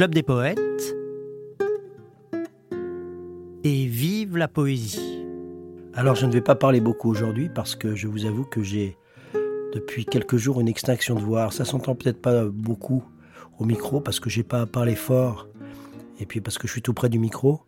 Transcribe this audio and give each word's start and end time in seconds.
Club 0.00 0.14
des 0.14 0.22
poètes 0.22 0.96
et 3.64 3.84
vive 3.84 4.38
la 4.38 4.48
poésie. 4.48 5.26
Alors 5.92 6.14
je 6.14 6.24
ne 6.24 6.32
vais 6.32 6.40
pas 6.40 6.54
parler 6.54 6.80
beaucoup 6.80 7.10
aujourd'hui 7.10 7.50
parce 7.50 7.76
que 7.76 7.94
je 7.94 8.08
vous 8.08 8.24
avoue 8.24 8.44
que 8.44 8.62
j'ai 8.62 8.96
depuis 9.74 10.06
quelques 10.06 10.38
jours 10.38 10.58
une 10.58 10.68
extinction 10.68 11.16
de 11.16 11.20
voix. 11.20 11.50
Ça 11.50 11.66
s'entend 11.66 11.94
peut-être 11.94 12.22
pas 12.22 12.46
beaucoup 12.46 13.04
au 13.58 13.66
micro 13.66 14.00
parce 14.00 14.20
que 14.20 14.30
j'ai 14.30 14.42
pas 14.42 14.62
à 14.62 14.66
parler 14.66 14.96
fort 14.96 15.46
et 16.18 16.24
puis 16.24 16.40
parce 16.40 16.56
que 16.56 16.66
je 16.66 16.72
suis 16.72 16.80
tout 16.80 16.94
près 16.94 17.10
du 17.10 17.18
micro. 17.18 17.60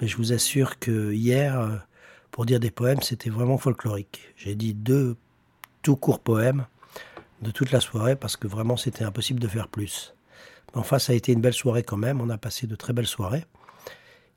Mais 0.00 0.06
je 0.06 0.16
vous 0.16 0.32
assure 0.32 0.78
que 0.78 1.12
hier, 1.12 1.84
pour 2.30 2.46
dire 2.46 2.60
des 2.60 2.70
poèmes, 2.70 3.02
c'était 3.02 3.28
vraiment 3.28 3.58
folklorique. 3.58 4.32
J'ai 4.36 4.54
dit 4.54 4.72
deux 4.72 5.16
tout 5.82 5.96
courts 5.96 6.20
poèmes 6.20 6.64
de 7.40 7.50
toute 7.50 7.72
la 7.72 7.80
soirée 7.80 8.14
parce 8.14 8.36
que 8.36 8.46
vraiment 8.46 8.76
c'était 8.76 9.02
impossible 9.02 9.40
de 9.40 9.48
faire 9.48 9.66
plus. 9.66 10.14
Enfin, 10.74 10.98
ça 10.98 11.12
a 11.12 11.16
été 11.16 11.32
une 11.32 11.40
belle 11.40 11.52
soirée 11.52 11.82
quand 11.82 11.96
même. 11.96 12.20
On 12.20 12.30
a 12.30 12.38
passé 12.38 12.66
de 12.66 12.74
très 12.74 12.92
belles 12.92 13.06
soirées. 13.06 13.44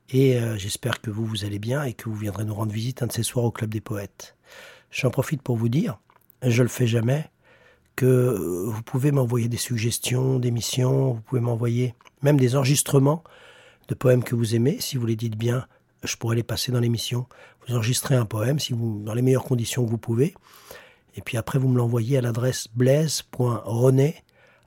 Et 0.10 0.38
euh, 0.38 0.58
j'espère 0.58 1.02
que 1.02 1.10
vous, 1.10 1.26
vous 1.26 1.46
allez 1.46 1.60
bien 1.60 1.84
et 1.84 1.94
que 1.94 2.10
vous 2.10 2.16
viendrez 2.16 2.46
nous 2.46 2.54
rendre 2.54 2.72
visite 2.72 3.02
un 3.02 3.08
de 3.08 3.12
ces 3.12 3.24
soirs 3.24 3.46
au 3.46 3.52
Club 3.52 3.72
des 3.72 3.82
Poètes. 3.82 4.36
J'en 4.92 5.10
profite 5.10 5.42
pour 5.42 5.58
vous 5.58 5.70
dire, 5.70 6.00
je 6.44 6.62
le 6.62 6.70
fais 6.70 6.88
jamais, 6.88 7.30
que 7.96 8.06
euh, 8.06 8.66
vous 8.68 8.84
pouvez 8.84 9.12
m'envoyer 9.12 9.48
des 9.48 9.58
suggestions 9.58 10.38
d'émissions, 10.38 11.14
vous 11.14 11.22
pouvez 11.22 11.42
m'envoyer 11.42 11.96
même 12.22 12.40
des 12.40 12.56
enregistrements 12.56 13.24
de 13.88 13.96
poèmes 13.96 14.24
que 14.24 14.36
vous 14.36 14.56
aimez. 14.56 14.78
Si 14.80 14.98
vous 14.98 15.06
les 15.06 15.16
dites 15.16 15.38
bien, 15.38 15.66
je 16.04 16.16
pourrais 16.18 16.36
les 16.36 16.44
passer 16.44 16.72
dans 16.72 16.80
l'émission. 16.80 17.26
Vous 17.68 17.76
enregistrez 17.76 18.16
un 18.16 18.26
poème 18.26 18.60
si 18.60 18.74
vous, 18.74 19.02
dans 19.04 19.14
les 19.14 19.22
meilleures 19.22 19.44
conditions 19.44 19.86
que 19.86 19.90
vous 19.90 19.98
pouvez. 19.98 20.36
Et 21.16 21.22
puis 21.22 21.38
après, 21.38 21.58
vous 21.58 21.70
me 21.70 21.78
l'envoyez 21.78 22.18
à 22.18 22.22
l'adresse 22.22 22.68
blaise.rené 22.76 24.16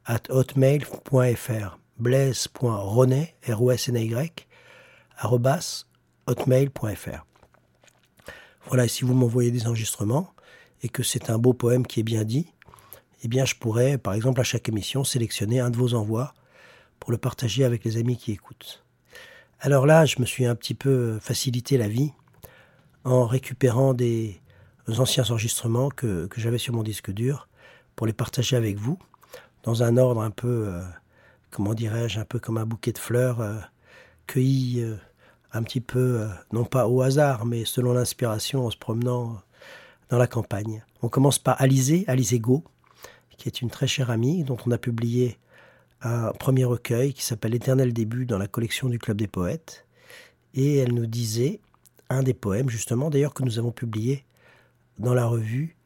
at 0.08 0.22
hotmail.fr. 0.30 1.78
Blaise.rené, 1.98 3.34
r 3.46 3.60
y 3.60 4.26
hotmail.fr. 6.26 7.26
Voilà, 8.66 8.84
et 8.84 8.88
si 8.88 9.04
vous 9.04 9.14
m'envoyez 9.14 9.50
des 9.50 9.66
enregistrements 9.66 10.32
et 10.82 10.88
que 10.88 11.02
c'est 11.02 11.28
un 11.30 11.38
beau 11.38 11.52
poème 11.52 11.86
qui 11.86 12.00
est 12.00 12.04
bien 12.04 12.24
dit, 12.24 12.52
eh 13.22 13.28
bien 13.28 13.44
je 13.44 13.54
pourrais, 13.54 13.98
par 13.98 14.14
exemple, 14.14 14.40
à 14.40 14.44
chaque 14.44 14.68
émission, 14.68 15.04
sélectionner 15.04 15.60
un 15.60 15.70
de 15.70 15.76
vos 15.76 15.94
envois 15.94 16.32
pour 17.00 17.12
le 17.12 17.18
partager 17.18 17.64
avec 17.64 17.84
les 17.84 17.98
amis 17.98 18.16
qui 18.16 18.32
écoutent. 18.32 18.84
Alors 19.60 19.86
là, 19.86 20.06
je 20.06 20.20
me 20.20 20.26
suis 20.26 20.46
un 20.46 20.54
petit 20.54 20.74
peu 20.74 21.18
facilité 21.20 21.76
la 21.76 21.88
vie 21.88 22.12
en 23.04 23.26
récupérant 23.26 23.92
des 23.92 24.40
anciens 24.86 25.24
enregistrements 25.30 25.90
que 25.90 26.28
j'avais 26.36 26.58
sur 26.58 26.72
mon 26.74 26.82
disque 26.82 27.10
dur 27.10 27.48
pour 27.96 28.06
les 28.06 28.12
partager 28.12 28.56
avec 28.56 28.76
vous 28.78 28.98
dans 29.68 29.82
un 29.82 29.98
ordre 29.98 30.22
un 30.22 30.30
peu, 30.30 30.68
euh, 30.68 30.80
comment 31.50 31.74
dirais-je, 31.74 32.18
un 32.18 32.24
peu 32.24 32.38
comme 32.38 32.56
un 32.56 32.64
bouquet 32.64 32.92
de 32.92 32.98
fleurs 32.98 33.42
euh, 33.42 33.58
cueilli 34.26 34.80
euh, 34.80 34.96
un 35.52 35.62
petit 35.62 35.82
peu, 35.82 36.26
non 36.54 36.64
pas 36.64 36.88
au 36.88 37.02
hasard, 37.02 37.44
mais 37.44 37.66
selon 37.66 37.92
l'inspiration 37.92 38.64
en 38.64 38.70
se 38.70 38.78
promenant 38.78 39.42
dans 40.08 40.16
la 40.16 40.26
campagne. 40.26 40.82
On 41.02 41.10
commence 41.10 41.38
par 41.38 41.60
Alizé, 41.60 42.04
Alizé 42.06 42.38
Go, 42.38 42.64
qui 43.36 43.46
est 43.46 43.60
une 43.60 43.68
très 43.68 43.86
chère 43.86 44.08
amie, 44.08 44.42
dont 44.42 44.56
on 44.66 44.70
a 44.70 44.78
publié 44.78 45.38
un 46.00 46.32
premier 46.32 46.64
recueil 46.64 47.12
qui 47.12 47.22
s'appelle 47.22 47.54
Éternel 47.54 47.92
début 47.92 48.24
dans 48.24 48.38
la 48.38 48.48
collection 48.48 48.88
du 48.88 48.98
Club 48.98 49.18
des 49.18 49.28
poètes. 49.28 49.84
Et 50.54 50.78
elle 50.78 50.94
nous 50.94 51.06
disait 51.06 51.60
un 52.08 52.22
des 52.22 52.34
poèmes, 52.34 52.70
justement, 52.70 53.10
d'ailleurs, 53.10 53.34
que 53.34 53.42
nous 53.42 53.58
avons 53.58 53.72
publié 53.72 54.24
dans 54.98 55.12
la 55.12 55.26
revue 55.26 55.76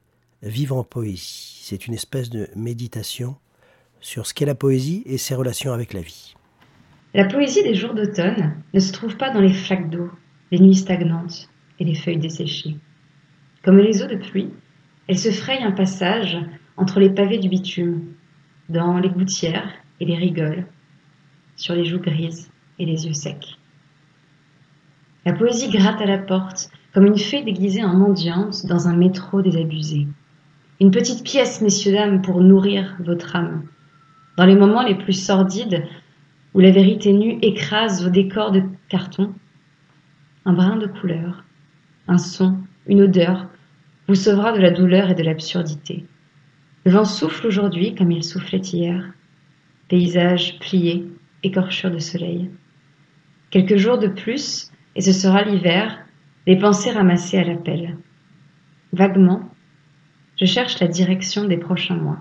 Vivre 0.42 0.76
en 0.76 0.82
poésie. 0.82 1.60
C'est 1.62 1.86
une 1.86 1.94
espèce 1.94 2.28
de 2.28 2.48
méditation 2.56 3.36
sur 4.02 4.26
ce 4.26 4.34
qu'est 4.34 4.44
la 4.44 4.54
poésie 4.54 5.02
et 5.06 5.16
ses 5.16 5.34
relations 5.34 5.72
avec 5.72 5.94
la 5.94 6.02
vie. 6.02 6.34
La 7.14 7.24
poésie 7.24 7.62
des 7.62 7.74
jours 7.74 7.94
d'automne 7.94 8.56
ne 8.74 8.80
se 8.80 8.92
trouve 8.92 9.16
pas 9.16 9.30
dans 9.30 9.40
les 9.40 9.52
flaques 9.52 9.88
d'eau, 9.88 10.10
les 10.50 10.58
nuits 10.58 10.74
stagnantes 10.74 11.48
et 11.78 11.84
les 11.84 11.94
feuilles 11.94 12.18
desséchées. 12.18 12.76
Comme 13.64 13.78
les 13.78 14.02
eaux 14.02 14.08
de 14.08 14.16
pluie, 14.16 14.50
elle 15.08 15.18
se 15.18 15.30
fraye 15.30 15.62
un 15.62 15.72
passage 15.72 16.36
entre 16.76 17.00
les 17.00 17.10
pavés 17.10 17.38
du 17.38 17.48
bitume, 17.48 18.14
dans 18.68 18.98
les 18.98 19.10
gouttières 19.10 19.72
et 20.00 20.04
les 20.04 20.16
rigoles, 20.16 20.66
sur 21.56 21.74
les 21.74 21.84
joues 21.84 22.00
grises 22.00 22.50
et 22.78 22.86
les 22.86 23.06
yeux 23.06 23.12
secs. 23.12 23.58
La 25.24 25.32
poésie 25.32 25.70
gratte 25.70 26.00
à 26.00 26.06
la 26.06 26.18
porte, 26.18 26.70
comme 26.92 27.06
une 27.06 27.18
fée 27.18 27.42
déguisée 27.42 27.84
en 27.84 27.94
mendiante 27.94 28.66
dans 28.66 28.88
un 28.88 28.96
métro 28.96 29.42
désabusé. 29.42 30.08
Une 30.80 30.90
petite 30.90 31.22
pièce, 31.22 31.60
messieurs, 31.60 31.92
dames, 31.92 32.22
pour 32.22 32.40
nourrir 32.40 32.96
votre 33.00 33.36
âme. 33.36 33.62
Dans 34.36 34.46
les 34.46 34.56
moments 34.56 34.82
les 34.82 34.94
plus 34.94 35.12
sordides, 35.12 35.84
où 36.54 36.60
la 36.60 36.70
vérité 36.70 37.12
nue 37.12 37.38
écrase 37.42 38.02
vos 38.02 38.10
décors 38.10 38.50
de 38.50 38.62
carton, 38.88 39.34
un 40.44 40.52
brin 40.52 40.76
de 40.76 40.86
couleur, 40.86 41.44
un 42.08 42.18
son, 42.18 42.58
une 42.86 43.02
odeur, 43.02 43.48
vous 44.08 44.14
sauvera 44.14 44.52
de 44.52 44.60
la 44.60 44.70
douleur 44.70 45.10
et 45.10 45.14
de 45.14 45.22
l'absurdité. 45.22 46.04
Le 46.84 46.92
vent 46.92 47.04
souffle 47.04 47.46
aujourd'hui 47.46 47.94
comme 47.94 48.10
il 48.10 48.24
soufflait 48.24 48.58
hier. 48.58 49.12
Paysage 49.88 50.58
plié, 50.58 51.06
écorchure 51.42 51.90
de 51.90 51.98
soleil. 51.98 52.50
Quelques 53.50 53.76
jours 53.76 53.98
de 53.98 54.08
plus, 54.08 54.70
et 54.96 55.00
ce 55.00 55.12
sera 55.12 55.42
l'hiver, 55.42 55.98
les 56.46 56.58
pensées 56.58 56.90
ramassées 56.90 57.38
à 57.38 57.44
l'appel. 57.44 57.96
Vaguement, 58.92 59.54
je 60.40 60.46
cherche 60.46 60.80
la 60.80 60.88
direction 60.88 61.44
des 61.44 61.58
prochains 61.58 61.96
mois. 61.96 62.18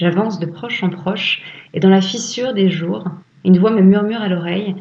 J'avance 0.00 0.40
de 0.40 0.46
proche 0.46 0.82
en 0.82 0.88
proche, 0.88 1.42
et 1.74 1.80
dans 1.80 1.90
la 1.90 2.00
fissure 2.00 2.54
des 2.54 2.70
jours, 2.70 3.04
une 3.44 3.58
voix 3.58 3.70
me 3.70 3.82
murmure 3.82 4.22
à 4.22 4.28
l'oreille 4.28 4.74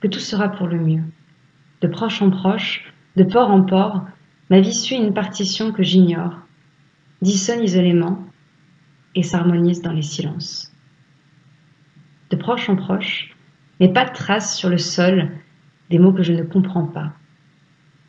que 0.00 0.06
tout 0.06 0.18
sera 0.18 0.50
pour 0.50 0.66
le 0.66 0.78
mieux. 0.78 1.02
De 1.80 1.88
proche 1.88 2.20
en 2.20 2.28
proche, 2.28 2.84
de 3.16 3.24
port 3.24 3.50
en 3.50 3.62
port, 3.62 4.04
ma 4.50 4.60
vie 4.60 4.74
suit 4.74 4.96
une 4.96 5.14
partition 5.14 5.72
que 5.72 5.82
j'ignore, 5.82 6.34
dissonne 7.22 7.64
isolément 7.64 8.26
et 9.14 9.22
s'harmonise 9.22 9.80
dans 9.80 9.94
les 9.94 10.02
silences. 10.02 10.70
De 12.28 12.36
proche 12.36 12.68
en 12.68 12.76
proche, 12.76 13.34
mais 13.80 13.88
pas 13.88 14.04
de 14.04 14.12
traces 14.12 14.58
sur 14.58 14.68
le 14.68 14.76
sol 14.76 15.30
des 15.88 15.98
mots 15.98 16.12
que 16.12 16.22
je 16.22 16.34
ne 16.34 16.42
comprends 16.42 16.86
pas. 16.86 17.14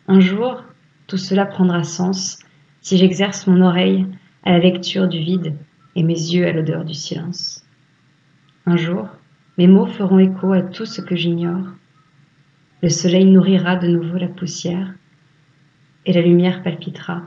Un 0.10 0.20
jour, 0.20 0.66
tout 1.08 1.18
cela 1.18 1.46
prendra 1.46 1.86
sens 1.86 2.40
si 2.82 2.98
j'exerce 2.98 3.48
mon 3.48 3.62
oreille 3.62 4.06
à 4.44 4.52
la 4.52 4.60
lecture 4.60 5.08
du 5.08 5.20
vide 5.20 5.56
et 5.98 6.04
mes 6.04 6.14
yeux 6.14 6.48
à 6.48 6.54
l'odeur 6.54 6.86
du 6.86 6.94
silence. 6.94 7.66
Un 8.68 8.78
jour, 8.78 9.10
mes 9.58 9.66
mots 9.68 9.88
feront 9.88 10.20
écho 10.20 10.54
à 10.54 10.62
tout 10.62 10.86
ce 10.86 11.02
que 11.02 11.16
j'ignore. 11.16 11.66
Le 12.84 12.90
soleil 12.90 13.26
nourrira 13.26 13.76
de 13.76 13.88
nouveau 13.88 14.18
la 14.18 14.28
poussière 14.28 14.94
et 16.06 16.14
la 16.14 16.22
lumière 16.22 16.62
palpitera 16.62 17.24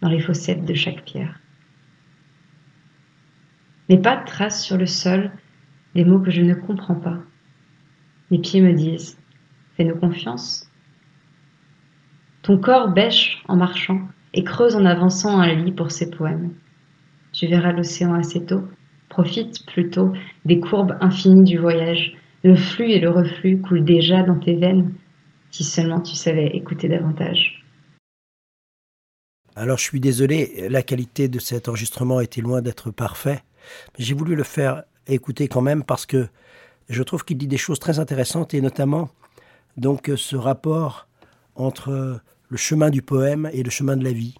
dans 0.00 0.08
les 0.08 0.18
fossettes 0.18 0.64
de 0.64 0.74
chaque 0.74 1.04
pierre. 1.04 1.38
Mais 3.88 3.98
pas 3.98 4.16
de 4.16 4.26
traces 4.26 4.64
sur 4.64 4.76
le 4.76 4.86
sol 4.86 5.30
des 5.94 6.04
mots 6.04 6.18
que 6.18 6.32
je 6.32 6.42
ne 6.42 6.54
comprends 6.54 6.96
pas. 6.96 7.18
Mes 8.32 8.38
pieds 8.38 8.62
me 8.62 8.72
disent 8.72 9.16
Fais-nous 9.76 9.96
confiance. 9.96 10.68
Ton 12.42 12.58
corps 12.58 12.88
bêche 12.88 13.44
en 13.46 13.54
marchant 13.54 14.08
et 14.34 14.42
creuse 14.42 14.74
en 14.74 14.86
avançant 14.86 15.38
un 15.38 15.54
lit 15.54 15.70
pour 15.70 15.92
ses 15.92 16.10
poèmes. 16.10 16.50
Tu 17.32 17.46
verras 17.46 17.72
l'océan 17.72 18.14
assez 18.14 18.44
tôt. 18.44 18.62
Profite 19.08 19.66
plutôt 19.66 20.12
des 20.44 20.60
courbes 20.60 20.96
infinies 21.00 21.44
du 21.44 21.58
voyage. 21.58 22.14
Le 22.44 22.56
flux 22.56 22.90
et 22.90 23.00
le 23.00 23.10
reflux 23.10 23.60
coulent 23.60 23.84
déjà 23.84 24.22
dans 24.22 24.38
tes 24.38 24.56
veines. 24.56 24.92
Si 25.50 25.64
seulement 25.64 26.00
tu 26.00 26.14
savais 26.14 26.46
écouter 26.48 26.88
davantage. 26.88 27.62
Alors 29.54 29.76
je 29.76 29.82
suis 29.82 30.00
désolé, 30.00 30.66
la 30.70 30.82
qualité 30.82 31.28
de 31.28 31.38
cet 31.38 31.68
enregistrement 31.68 32.20
était 32.20 32.40
loin 32.40 32.62
d'être 32.62 32.90
parfait. 32.90 33.42
J'ai 33.98 34.14
voulu 34.14 34.34
le 34.34 34.44
faire 34.44 34.84
écouter 35.06 35.46
quand 35.48 35.60
même 35.60 35.84
parce 35.84 36.06
que 36.06 36.28
je 36.88 37.02
trouve 37.02 37.24
qu'il 37.24 37.36
dit 37.36 37.48
des 37.48 37.58
choses 37.58 37.78
très 37.78 37.98
intéressantes 37.98 38.54
et 38.54 38.60
notamment 38.62 39.10
donc 39.76 40.10
ce 40.16 40.36
rapport 40.36 41.06
entre 41.54 42.20
le 42.48 42.56
chemin 42.56 42.90
du 42.90 43.02
poème 43.02 43.50
et 43.52 43.62
le 43.62 43.70
chemin 43.70 43.96
de 43.96 44.04
la 44.04 44.12
vie, 44.12 44.34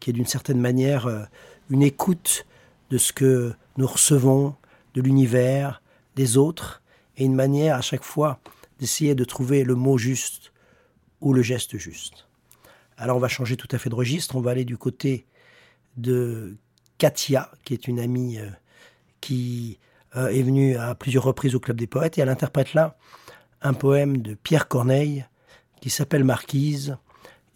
qui 0.00 0.10
est 0.10 0.12
d'une 0.12 0.26
certaine 0.26 0.60
manière 0.60 1.06
euh, 1.06 1.22
une 1.70 1.82
écoute 1.82 2.46
de 2.90 2.98
ce 2.98 3.12
que 3.12 3.52
nous 3.76 3.86
recevons 3.86 4.54
de 4.94 5.02
l'univers, 5.02 5.82
des 6.16 6.36
autres, 6.36 6.82
et 7.16 7.24
une 7.24 7.34
manière 7.34 7.76
à 7.76 7.80
chaque 7.80 8.04
fois 8.04 8.40
d'essayer 8.78 9.14
de 9.14 9.24
trouver 9.24 9.64
le 9.64 9.74
mot 9.74 9.98
juste 9.98 10.52
ou 11.20 11.32
le 11.32 11.42
geste 11.42 11.76
juste. 11.76 12.28
Alors 12.96 13.16
on 13.16 13.20
va 13.20 13.28
changer 13.28 13.56
tout 13.56 13.68
à 13.72 13.78
fait 13.78 13.90
de 13.90 13.94
registre, 13.94 14.36
on 14.36 14.40
va 14.40 14.52
aller 14.52 14.64
du 14.64 14.76
côté 14.76 15.26
de 15.96 16.56
Katia, 16.98 17.50
qui 17.64 17.74
est 17.74 17.88
une 17.88 18.00
amie 18.00 18.38
euh, 18.38 18.48
qui 19.20 19.78
euh, 20.16 20.28
est 20.28 20.42
venue 20.42 20.76
à 20.76 20.94
plusieurs 20.94 21.24
reprises 21.24 21.54
au 21.54 21.60
Club 21.60 21.76
des 21.76 21.86
Poètes, 21.86 22.18
et 22.18 22.20
elle 22.20 22.28
interprète 22.28 22.74
là 22.74 22.96
un 23.62 23.74
poème 23.74 24.18
de 24.18 24.34
Pierre 24.34 24.68
Corneille 24.68 25.24
qui 25.80 25.90
s'appelle 25.90 26.24
Marquise, 26.24 26.96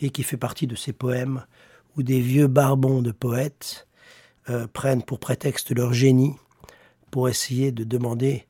et 0.02 0.10
qui 0.10 0.22
fait 0.22 0.36
partie 0.36 0.66
de 0.66 0.74
ces 0.74 0.92
poèmes 0.92 1.44
où 1.96 2.02
des 2.02 2.20
vieux 2.20 2.48
barbons 2.48 3.02
de 3.02 3.12
poètes 3.12 3.86
euh, 4.50 4.66
prennent 4.66 5.02
pour 5.02 5.18
prétexte 5.18 5.70
leur 5.70 5.92
génie 5.92 6.34
pour 7.10 7.28
essayer 7.28 7.72
de 7.72 7.84
demander 7.84 8.46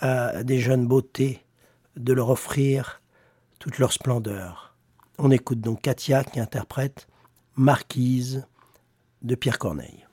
à 0.00 0.42
des 0.42 0.58
jeunes 0.58 0.86
beautés 0.86 1.44
de 1.96 2.12
leur 2.12 2.30
offrir 2.30 3.00
toute 3.58 3.78
leur 3.78 3.92
splendeur. 3.92 4.74
On 5.18 5.30
écoute 5.30 5.60
donc 5.60 5.82
Katia 5.82 6.24
qui 6.24 6.40
interprète 6.40 7.06
Marquise 7.56 8.46
de 9.22 9.34
Pierre 9.34 9.58
Corneille. 9.58 10.06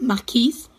Marquise, 0.00 0.70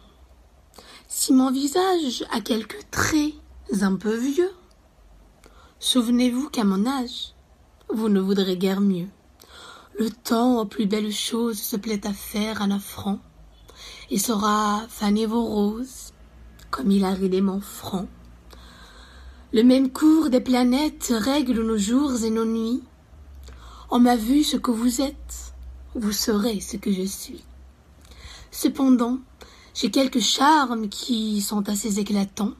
si 1.07 1.33
mon 1.33 1.51
visage 1.51 2.23
a 2.31 2.41
quelques 2.41 2.89
traits 2.91 3.33
un 3.81 3.95
peu 3.95 4.15
vieux, 4.15 4.51
souvenez-vous 5.79 6.49
qu'à 6.49 6.63
mon 6.63 6.85
âge, 6.85 7.33
vous 7.93 8.09
ne 8.09 8.19
voudrez 8.19 8.57
guère 8.57 8.81
mieux. 8.81 9.07
Le 9.99 10.09
temps 10.09 10.59
aux 10.59 10.65
plus 10.65 10.85
belles 10.85 11.11
choses 11.11 11.59
se 11.59 11.75
plaît 11.75 12.07
à 12.07 12.13
faire 12.13 12.61
un 12.61 12.71
affront, 12.71 13.19
et 14.09 14.17
saura 14.17 14.85
faner 14.87 15.25
vos 15.25 15.43
roses, 15.43 16.13
comme 16.69 16.91
il 16.91 17.03
a 17.03 17.11
ridé 17.11 17.41
mon 17.41 17.59
front. 17.59 18.07
Le 19.53 19.63
même 19.63 19.91
cours 19.91 20.29
des 20.29 20.39
planètes 20.39 21.13
règle 21.15 21.61
nos 21.61 21.77
jours 21.77 22.23
et 22.23 22.29
nos 22.29 22.45
nuits. 22.45 22.83
On 23.89 23.99
m'a 23.99 24.15
vu 24.15 24.45
ce 24.45 24.55
que 24.55 24.71
vous 24.71 25.01
êtes, 25.01 25.53
vous 25.93 26.13
saurez 26.13 26.61
ce 26.61 26.77
que 26.77 26.91
je 26.91 27.03
suis. 27.03 27.43
Cependant, 28.49 29.19
j'ai 29.73 29.91
quelques 29.91 30.21
charmes 30.21 30.87
qui 30.87 31.41
sont 31.41 31.67
assez 31.67 31.99
éclatants 31.99 32.53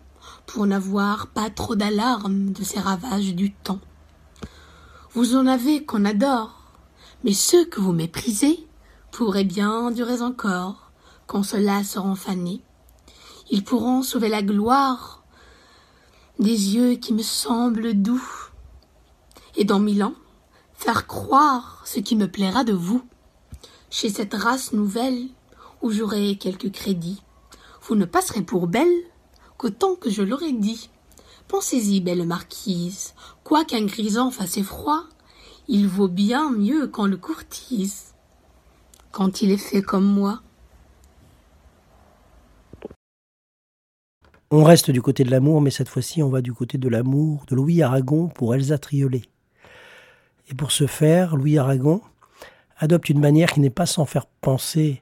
pour 0.46 0.68
n'avoir 0.68 1.28
pas 1.28 1.50
trop 1.50 1.76
d'alarme 1.76 2.52
de 2.52 2.64
ces 2.64 2.80
ravages 2.80 3.34
du 3.36 3.54
temps. 3.54 3.80
Vous 5.14 5.36
en 5.36 5.48
avez 5.48 5.86
qu'on 5.86 6.04
adore, 6.04 6.61
mais 7.24 7.34
ceux 7.34 7.66
que 7.66 7.80
vous 7.80 7.94
méprisez 7.94 8.66
pourraient 9.12 9.44
bien 9.44 9.92
durer 9.92 10.22
encore, 10.22 10.92
quand 11.28 11.44
ceux-là 11.44 11.84
seront 11.84 12.16
fanés. 12.16 12.62
Ils 13.50 13.64
pourront 13.64 14.04
sauver 14.04 14.30
la 14.30 14.42
gloire 14.42 15.24
des 16.40 16.76
yeux 16.76 16.96
qui 16.96 17.14
me 17.14 17.22
semblent 17.22 17.94
doux, 17.94 18.24
et 19.56 19.64
dans 19.66 19.80
mille 19.80 20.04
ans, 20.04 20.16
faire 20.74 21.06
croire 21.06 21.82
ce 21.86 22.00
qui 22.00 22.16
me 22.16 22.28
plaira 22.28 22.64
de 22.64 22.74
vous. 22.74 23.04
Chez 23.90 24.10
cette 24.10 24.34
race 24.34 24.74
nouvelle, 24.74 25.28
où 25.82 25.92
j'aurai 25.92 26.38
quelques 26.38 26.72
crédits, 26.72 27.22
vous 27.84 27.96
ne 27.96 28.06
passerez 28.06 28.42
pour 28.42 28.68
belle 28.68 28.94
qu'autant 29.58 29.96
que 29.96 30.10
je 30.10 30.24
l'aurais 30.24 30.54
dit. 30.54 30.90
Pensez-y, 31.48 32.02
belle 32.02 32.26
marquise, 32.26 33.14
quoiqu'un 33.44 33.86
grisant 33.86 34.32
fasse 34.32 34.58
effroi, 34.58 35.06
il 35.68 35.88
vaut 35.88 36.08
bien 36.08 36.52
mieux 36.52 36.88
qu'on 36.88 37.06
le 37.06 37.18
courtise 37.18 38.14
quand 39.12 39.42
il 39.42 39.52
est 39.52 39.58
fait 39.58 39.82
comme 39.82 40.06
moi. 40.06 40.42
On 44.54 44.64
reste 44.64 44.92
du 44.92 45.02
côté 45.02 45.24
de 45.24 45.32
l'amour, 45.32 45.62
mais 45.62 45.72
cette 45.72 45.88
fois-ci, 45.88 46.22
on 46.22 46.30
va 46.30 46.42
du 46.42 46.52
côté 46.52 46.78
de 46.78 46.90
l'amour 46.90 47.46
de 47.48 47.56
Louis 47.56 47.82
Aragon 47.82 48.28
pour 48.28 48.54
Elsa 48.54 48.78
Triolet. 48.78 49.22
Et 50.50 50.54
pour 50.54 50.74
ce 50.74 50.88
faire, 50.88 51.38
Louis 51.38 51.58
Aragon 51.58 52.02
adopte 52.78 53.10
une 53.10 53.22
manière 53.22 53.54
qui 53.54 53.62
n'est 53.62 53.70
pas 53.70 53.86
sans 53.86 54.06
faire 54.06 54.26
penser 54.26 55.02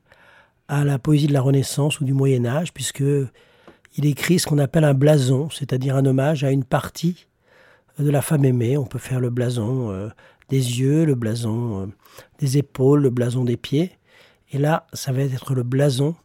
à 0.67 0.83
la 0.83 0.99
poésie 0.99 1.25
de 1.25 1.33
la 1.33 1.41
Renaissance 1.41 1.99
ou 1.99 2.05
du 2.05 2.13
Moyen 2.13 2.45
Âge, 2.45 2.73
puisque 2.73 3.03
il 3.95 4.05
écrit 4.05 4.37
ce 4.37 4.45
qu'on 4.45 4.59
appelle 4.59 4.83
un 4.83 4.93
blason, 4.93 5.49
c'est-à-dire 5.49 5.95
un 5.95 6.05
hommage 6.05 6.43
à 6.43 6.51
une 6.51 6.63
partie 6.63 7.25
de 7.97 8.09
la 8.11 8.21
femme 8.21 8.45
aimée. 8.45 8.77
On 8.77 8.85
peut 8.85 8.99
faire 8.99 9.19
le 9.19 9.31
blason 9.31 9.89
euh, 9.89 10.09
des 10.49 10.79
yeux, 10.79 11.05
le 11.05 11.15
blason 11.15 11.81
euh, 11.81 11.85
des 12.39 12.57
épaules, 12.57 13.01
le 13.01 13.09
blason 13.09 13.43
des 13.43 13.57
pieds. 13.57 13.91
Et 14.51 14.57
là, 14.57 14.87
ça 14.93 15.11
va 15.11 15.21
être 15.21 15.53
le 15.53 15.63
blason 15.63 16.15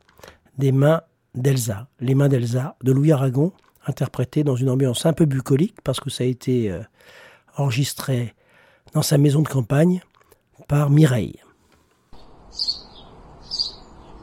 des 0.59 0.73
mains 0.73 1.03
d'Elsa, 1.35 1.89
les 2.01 2.15
mains 2.15 2.29
d'Elsa, 2.29 2.77
de 2.83 2.93
Louis 2.93 3.13
Aragon, 3.13 3.53
interprété 3.87 4.45
dans 4.45 4.57
une 4.57 4.71
ambiance 4.71 5.05
un 5.05 5.13
peu 5.13 5.27
bucolique, 5.27 5.81
parce 5.83 6.01
que 6.01 6.11
ça 6.11 6.25
a 6.25 6.27
été 6.27 6.71
euh, 6.71 6.81
enregistré 7.57 8.35
dans 8.93 9.03
sa 9.03 9.19
maison 9.19 9.43
de 9.43 9.49
campagne 9.49 10.01
par 10.69 10.91
Mireille. 10.91 11.41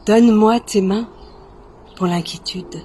Donne-moi 0.06 0.60
tes 0.62 0.82
mains 0.82 1.08
pour 1.96 2.08
l'inquiétude. 2.08 2.84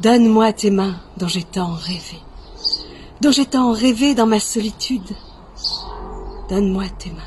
Donne-moi 0.00 0.52
tes 0.52 0.70
mains 0.70 0.96
dont 1.18 1.28
j'ai 1.28 1.42
tant 1.42 1.72
rêvé, 1.72 2.18
dont 3.20 3.30
j'ai 3.30 3.46
tant 3.46 3.72
rêvé 3.72 4.14
dans 4.14 4.26
ma 4.26 4.40
solitude. 4.40 5.14
Donne-moi 6.48 6.84
tes 6.98 7.10
mains, 7.10 7.22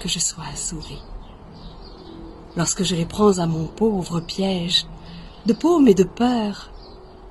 que 0.00 0.08
je 0.08 0.18
sois 0.18 0.44
sauvé. 0.54 0.96
Lorsque 2.56 2.84
je 2.84 2.96
les 2.96 3.04
prends 3.04 3.38
à 3.38 3.46
mon 3.46 3.66
pauvre 3.66 4.20
piège, 4.20 4.86
de 5.44 5.52
paume 5.52 5.88
et 5.88 5.94
de 5.94 6.04
peur, 6.04 6.70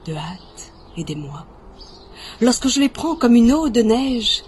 de 0.06 0.14
hâte 0.14 0.72
et 0.96 1.04
d'émoi. 1.04 1.48
Lorsque 2.42 2.68
je 2.68 2.80
les 2.80 2.90
prends 2.90 3.16
comme 3.16 3.36
une 3.36 3.52
eau 3.52 3.70
de 3.70 3.82
neige 3.82 4.44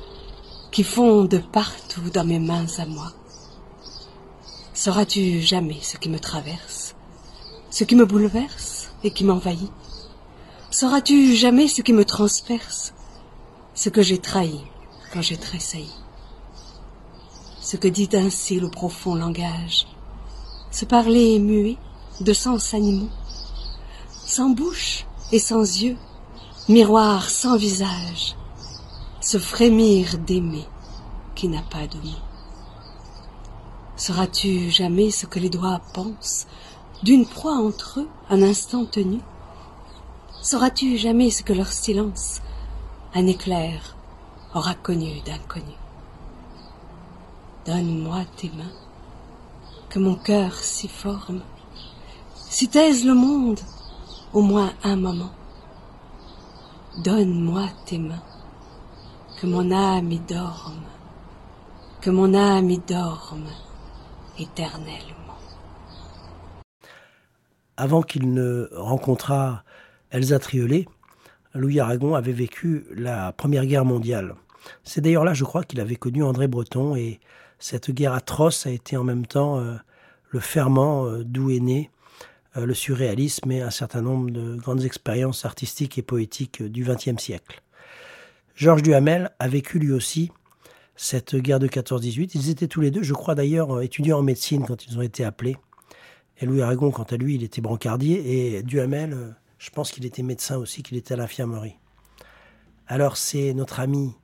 qui 0.71 0.83
fondent 0.83 1.41
partout 1.51 2.12
dans 2.13 2.25
mes 2.25 2.39
mains 2.39 2.68
à 2.77 2.85
moi. 2.85 3.12
Sauras-tu 4.75 5.41
jamais 5.41 5.79
ce 5.81 5.97
qui 5.97 6.09
me 6.09 6.19
traverse, 6.19 6.94
ce 7.71 7.85
qui 7.85 7.95
me 7.95 8.06
bouleverse 8.06 8.91
et 9.03 9.09
qui 9.09 9.24
m'envahit? 9.24 9.71
Sauras-tu 10.69 11.33
jamais 11.33 11.68
ce 11.68 11.81
qui 11.81 11.94
me 11.94 12.06
transperce, 12.06 12.94
ce 13.74 13.89
que 13.89 14.03
j'ai 14.03 14.19
trahi 14.19 14.62
quand 15.12 15.24
j'ai 15.24 15.38
tressailli? 15.38 16.06
Ce 17.69 17.75
que 17.75 17.89
dit 17.89 18.07
ainsi 18.13 18.61
le 18.61 18.69
profond 18.69 19.13
langage, 19.13 19.87
ce 20.71 20.85
parler 20.85 21.37
muet 21.37 21.75
de 22.21 22.31
sens 22.31 22.73
animaux, 22.73 23.09
sans 24.25 24.51
bouche 24.51 25.05
et 25.33 25.39
sans 25.39 25.63
yeux, 25.81 25.97
miroir 26.69 27.29
sans 27.29 27.57
visage, 27.57 28.37
ce 29.19 29.37
frémir 29.37 30.17
d'aimer 30.17 30.63
qui 31.35 31.49
n'a 31.49 31.61
pas 31.61 31.87
de 31.87 31.97
mots. 31.97 32.23
Sauras-tu 33.97 34.69
jamais 34.69 35.11
ce 35.11 35.25
que 35.25 35.39
les 35.39 35.49
doigts 35.49 35.81
pensent 35.93 36.47
d'une 37.03 37.25
proie 37.25 37.57
entre 37.57 37.99
eux 37.99 38.09
un 38.29 38.43
instant 38.43 38.85
tenu? 38.85 39.19
Sauras-tu 40.41 40.97
jamais 40.97 41.31
ce 41.31 41.43
que 41.43 41.51
leur 41.51 41.73
silence, 41.73 42.39
un 43.13 43.27
éclair, 43.27 43.97
aura 44.55 44.73
connu 44.73 45.19
d'inconnu? 45.25 45.75
Donne-moi 47.67 48.21
tes 48.37 48.49
mains, 48.51 48.71
que 49.89 49.99
mon 49.99 50.15
cœur 50.15 50.53
s'y 50.53 50.87
forme, 50.87 51.41
si 52.33 52.69
taise 52.69 53.03
le 53.03 53.13
monde 53.13 53.59
au 54.31 54.41
moins 54.41 54.71
un 54.86 54.95
moment. 54.95 55.33
Donne-moi 57.03 57.67
tes 57.86 57.97
mains, 57.97 58.24
que 59.41 59.47
mon 59.47 59.69
âme 59.71 60.09
y 60.13 60.19
dorme, 60.19 60.86
que 62.00 62.09
mon 62.09 62.33
âme 62.33 62.69
y 62.69 62.79
dorme 62.79 63.50
éternellement. 64.39 65.38
Avant 67.75 68.01
qu'il 68.01 68.33
ne 68.33 68.69
rencontrât 68.77 69.65
Elsa 70.12 70.39
Triolet, 70.39 70.88
Louis 71.53 71.81
Aragon 71.81 72.15
avait 72.15 72.31
vécu 72.31 72.86
la 72.95 73.33
Première 73.33 73.65
Guerre 73.65 73.83
mondiale. 73.83 74.36
C'est 74.86 75.01
d'ailleurs 75.01 75.25
là, 75.25 75.33
je 75.33 75.43
crois, 75.43 75.65
qu'il 75.65 75.81
avait 75.81 75.97
connu 75.97 76.24
André 76.24 76.47
Breton 76.47 76.95
et 76.95 77.19
cette 77.59 77.91
guerre 77.91 78.13
atroce 78.13 78.65
a 78.65 78.71
été 78.71 78.97
en 78.97 79.03
même 79.03 79.25
temps 79.25 79.59
euh, 79.59 79.75
le 80.29 80.39
ferment 80.39 81.05
euh, 81.05 81.23
d'où 81.23 81.49
est 81.49 81.59
né 81.59 81.89
euh, 82.55 82.65
le 82.65 82.73
surréalisme 82.73 83.51
et 83.51 83.61
un 83.61 83.71
certain 83.71 84.01
nombre 84.01 84.29
de 84.29 84.55
grandes 84.55 84.83
expériences 84.83 85.45
artistiques 85.45 85.97
et 85.97 86.01
poétiques 86.01 86.61
du 86.61 86.83
XXe 86.83 87.21
siècle. 87.21 87.61
Georges 88.55 88.83
Duhamel 88.83 89.31
a 89.39 89.47
vécu 89.47 89.79
lui 89.79 89.91
aussi 89.91 90.31
cette 90.95 91.35
guerre 91.35 91.59
de 91.59 91.67
14-18. 91.67 92.31
Ils 92.33 92.49
étaient 92.49 92.67
tous 92.67 92.81
les 92.81 92.91
deux, 92.91 93.03
je 93.03 93.13
crois 93.13 93.35
d'ailleurs, 93.35 93.81
étudiants 93.81 94.19
en 94.19 94.23
médecine 94.23 94.65
quand 94.65 94.87
ils 94.87 94.97
ont 94.97 95.03
été 95.03 95.23
appelés. 95.23 95.57
Et 96.39 96.45
Louis 96.45 96.61
Aragon, 96.61 96.91
quant 96.91 97.03
à 97.03 97.17
lui, 97.17 97.35
il 97.35 97.43
était 97.43 97.61
brancardier 97.61 98.55
et 98.57 98.63
Duhamel, 98.63 99.35
je 99.59 99.69
pense 99.69 99.91
qu'il 99.91 100.05
était 100.05 100.23
médecin 100.23 100.57
aussi, 100.57 100.81
qu'il 100.81 100.97
était 100.97 101.13
à 101.13 101.17
l'infirmerie. 101.17 101.77
Alors 102.87 103.17
c'est 103.17 103.53
notre 103.53 103.79
ami, 103.79 104.15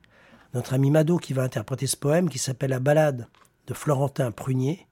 notre 0.53 0.73
ami 0.73 0.91
Mado 0.91 1.17
qui 1.17 1.33
va 1.33 1.43
interpréter 1.43 1.87
ce 1.87 1.97
poème 1.97 2.29
qui 2.29 2.37
s'appelle 2.37 2.69
La 2.69 2.79
balade 2.79 3.27
de 3.67 3.73
Florentin 3.73 4.31
Prunier, 4.31 4.87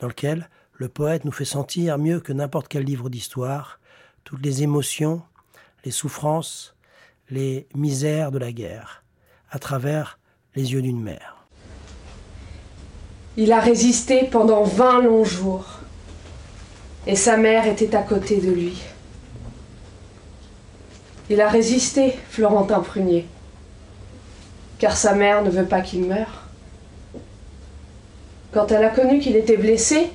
dans 0.00 0.08
lequel 0.08 0.48
le 0.74 0.88
poète 0.88 1.24
nous 1.24 1.32
fait 1.32 1.44
sentir 1.44 1.96
mieux 1.98 2.20
que 2.20 2.32
n'importe 2.32 2.68
quel 2.68 2.84
livre 2.84 3.08
d'histoire 3.08 3.78
toutes 4.24 4.44
les 4.44 4.64
émotions, 4.64 5.22
les 5.84 5.92
souffrances, 5.92 6.74
les 7.30 7.68
misères 7.74 8.32
de 8.32 8.38
la 8.38 8.50
guerre, 8.50 9.04
à 9.50 9.60
travers 9.60 10.18
les 10.56 10.72
yeux 10.72 10.82
d'une 10.82 11.00
mère. 11.00 11.46
Il 13.36 13.52
a 13.52 13.60
résisté 13.60 14.24
pendant 14.24 14.64
vingt 14.64 15.02
longs 15.02 15.24
jours, 15.24 15.66
et 17.06 17.14
sa 17.14 17.36
mère 17.36 17.68
était 17.68 17.94
à 17.94 18.02
côté 18.02 18.40
de 18.40 18.50
lui. 18.50 18.82
Il 21.30 21.40
a 21.40 21.48
résisté, 21.48 22.14
Florentin 22.30 22.80
Prunier, 22.80 23.26
car 24.78 24.96
sa 24.96 25.14
mère 25.14 25.42
ne 25.42 25.50
veut 25.50 25.64
pas 25.64 25.80
qu'il 25.80 26.04
meure. 26.04 26.44
Quand 28.52 28.70
elle 28.72 28.84
a 28.84 28.90
connu 28.90 29.18
qu'il 29.18 29.36
était 29.36 29.56
blessé, 29.56 30.10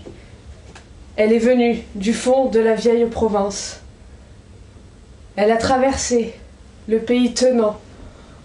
elle 1.15 1.33
est 1.33 1.39
venue 1.39 1.83
du 1.95 2.13
fond 2.13 2.45
de 2.45 2.59
la 2.59 2.73
vieille 2.73 3.05
province 3.05 3.81
Elle 5.35 5.51
a 5.51 5.57
traversé 5.57 6.33
le 6.87 6.99
pays 6.99 7.33
tenant, 7.33 7.79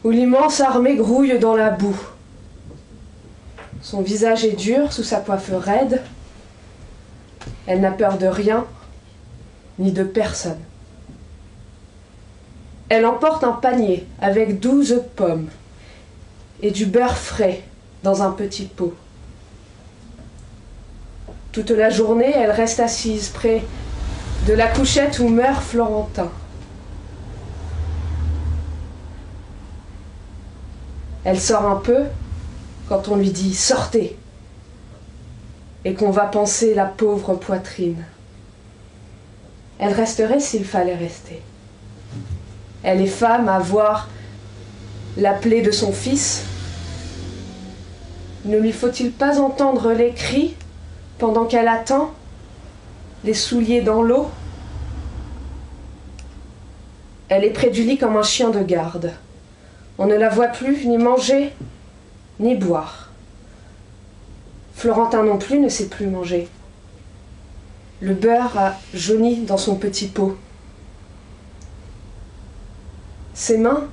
où 0.05 0.11
l'immense 0.11 0.61
armée 0.61 0.97
grouille 0.97 1.39
dans 1.39 1.57
la 1.57 1.71
boue. 1.71 1.99
Son 3.83 4.03
visage 4.03 4.45
est 4.45 4.57
dur 4.57 4.93
sous 4.93 5.03
sa 5.03 5.21
coiffe 5.21 5.51
raide. 5.53 6.03
Elle 7.67 7.81
n'a 7.81 7.91
peur 7.91 8.19
de 8.19 8.27
rien, 8.27 8.67
ni 9.79 9.93
de 9.93 10.05
personne. 10.05 10.61
Elle 12.89 13.07
emporte 13.07 13.43
un 13.45 13.53
panier 13.53 14.07
avec 14.21 14.61
douze 14.61 15.03
pommes 15.17 15.49
et 16.63 16.71
du 16.71 16.87
beurre 16.87 17.17
frais 17.17 17.63
dans 18.03 18.23
un 18.23 18.31
petit 18.31 18.65
pot. 18.65 18.95
Toute 21.53 21.71
la 21.71 21.91
journée, 21.91 22.33
elle 22.35 22.51
reste 22.51 22.81
assise 22.81 23.29
près 23.29 23.63
de 24.47 24.53
la 24.53 24.69
couchette 24.69 25.19
où 25.19 25.29
meurt 25.29 25.63
Florentin. 25.63 26.31
Elle 31.25 31.41
sort 31.41 31.67
un 31.67 31.77
peu 31.77 32.05
quand 32.89 33.09
on 33.09 33.17
lui 33.17 33.31
dit 33.31 33.55
sortez 33.55 34.17
et 35.85 35.95
qu'on 35.95 36.11
va 36.11 36.27
penser 36.27 36.75
la 36.75 36.85
pauvre 36.85 37.35
poitrine. 37.35 38.05
Elle 39.79 39.93
resterait 39.93 40.41
s'il 40.41 40.65
fallait 40.65 40.95
rester. 40.95 41.43
Elle 42.83 43.01
est 43.01 43.07
femme 43.07 43.49
à 43.49 43.59
voir 43.59 44.09
la 45.17 45.33
plaie 45.33 45.63
de 45.63 45.71
son 45.71 45.93
fils. 45.93 46.45
Ne 48.45 48.59
lui 48.59 48.73
faut-il 48.73 49.13
pas 49.13 49.41
entendre 49.41 49.93
les 49.93 50.13
cris 50.13 50.55
pendant 51.19 51.47
qu'elle 51.47 51.69
attend, 51.69 52.13
les 53.25 53.35
souliers 53.35 53.81
dans 53.81 54.03
l'eau? 54.03 54.29
Elle 57.29 57.45
est 57.45 57.51
près 57.51 57.71
du 57.71 57.83
lit 57.83 57.99
comme 57.99 58.17
un 58.17 58.23
chien 58.23 58.51
de 58.51 58.63
garde. 58.63 59.13
On 59.99 60.07
ne 60.07 60.15
la 60.15 60.29
voit 60.29 60.49
plus 60.49 60.87
ni 60.87 60.99
manger, 60.99 61.53
ni 62.39 62.55
boire. 62.55 63.11
Florentin 64.75 65.23
non 65.23 65.39
plus 65.39 65.59
ne 65.59 65.69
sait 65.69 65.87
plus 65.87 66.07
manger. 66.07 66.49
Le 68.01 68.13
beurre 68.13 68.59
a 68.59 68.75
jauni 68.93 69.39
dans 69.45 69.57
son 69.57 69.77
petit 69.77 70.07
pot. 70.07 70.37
Ses 73.33 73.57
mains, 73.57 73.89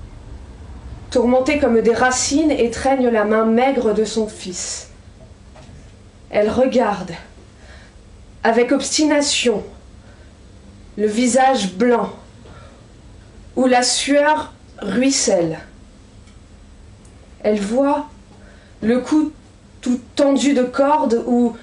tourmentées 1.13 1.59
comme 1.59 1.79
des 1.79 1.93
racines, 1.93 2.49
étreignent 2.49 3.09
la 3.09 3.23
main 3.23 3.45
maigre 3.45 3.93
de 3.93 4.03
son 4.03 4.27
fils. 4.27 4.89
Elle 6.31 6.49
regarde, 6.49 7.11
avec 8.43 8.71
obstination, 8.71 9.63
le 10.97 11.05
visage 11.05 11.73
blanc, 11.73 12.11
où 13.55 13.67
la 13.67 13.83
sueur 13.83 14.53
ruisselle. 14.79 15.59
Elle 17.43 17.59
voit 17.59 18.07
le 18.81 18.99
cou 18.99 19.31
tout 19.81 19.99
tendu 20.15 20.55
de 20.55 20.63
cordes 20.63 21.23
où 21.27 21.55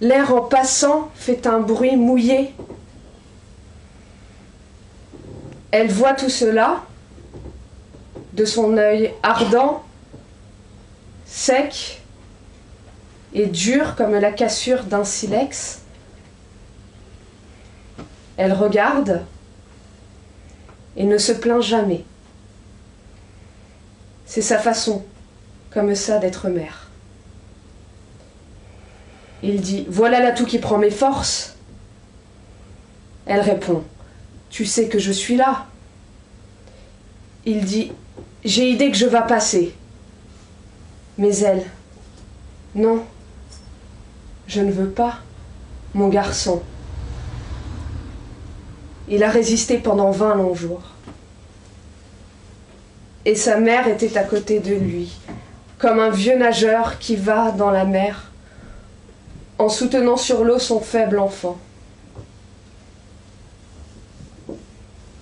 l'air 0.00 0.34
en 0.34 0.40
passant 0.40 1.08
fait 1.14 1.46
un 1.46 1.60
bruit 1.60 1.94
mouillé. 1.94 2.52
Elle 5.70 5.88
voit 5.88 6.14
tout 6.14 6.30
cela 6.30 6.82
de 8.38 8.44
son 8.44 8.76
œil 8.76 9.12
ardent, 9.24 9.82
sec 11.26 12.00
et 13.34 13.46
dur 13.46 13.96
comme 13.96 14.14
la 14.14 14.30
cassure 14.30 14.84
d'un 14.84 15.04
silex. 15.04 15.80
Elle 18.36 18.52
regarde 18.52 19.24
et 20.96 21.04
ne 21.04 21.18
se 21.18 21.32
plaint 21.32 21.60
jamais. 21.60 22.04
C'est 24.24 24.42
sa 24.42 24.58
façon, 24.58 25.04
comme 25.70 25.96
ça, 25.96 26.18
d'être 26.18 26.48
mère. 26.48 26.88
Il 29.42 29.60
dit 29.60 29.84
Voilà 29.88 30.20
l'atout 30.20 30.46
qui 30.46 30.60
prend 30.60 30.78
mes 30.78 30.92
forces. 30.92 31.56
Elle 33.26 33.40
répond 33.40 33.82
Tu 34.48 34.64
sais 34.64 34.88
que 34.88 35.00
je 35.00 35.10
suis 35.10 35.36
là. 35.36 35.66
Il 37.44 37.64
dit 37.64 37.90
j'ai 38.44 38.70
idée 38.70 38.90
que 38.90 38.96
je 38.96 39.06
vais 39.06 39.26
passer. 39.26 39.74
Mais 41.16 41.36
elle, 41.38 41.64
non, 42.74 43.04
je 44.46 44.60
ne 44.60 44.70
veux 44.70 44.90
pas, 44.90 45.18
mon 45.94 46.08
garçon. 46.08 46.62
Il 49.08 49.24
a 49.24 49.30
résisté 49.30 49.78
pendant 49.78 50.10
vingt 50.10 50.34
longs 50.34 50.54
jours. 50.54 50.82
Et 53.24 53.34
sa 53.34 53.58
mère 53.58 53.88
était 53.88 54.16
à 54.16 54.22
côté 54.22 54.60
de 54.60 54.74
lui, 54.74 55.12
comme 55.78 55.98
un 55.98 56.10
vieux 56.10 56.38
nageur 56.38 56.98
qui 56.98 57.16
va 57.16 57.50
dans 57.50 57.70
la 57.70 57.84
mer, 57.84 58.30
en 59.58 59.68
soutenant 59.68 60.16
sur 60.16 60.44
l'eau 60.44 60.58
son 60.58 60.80
faible 60.80 61.18
enfant. 61.18 61.58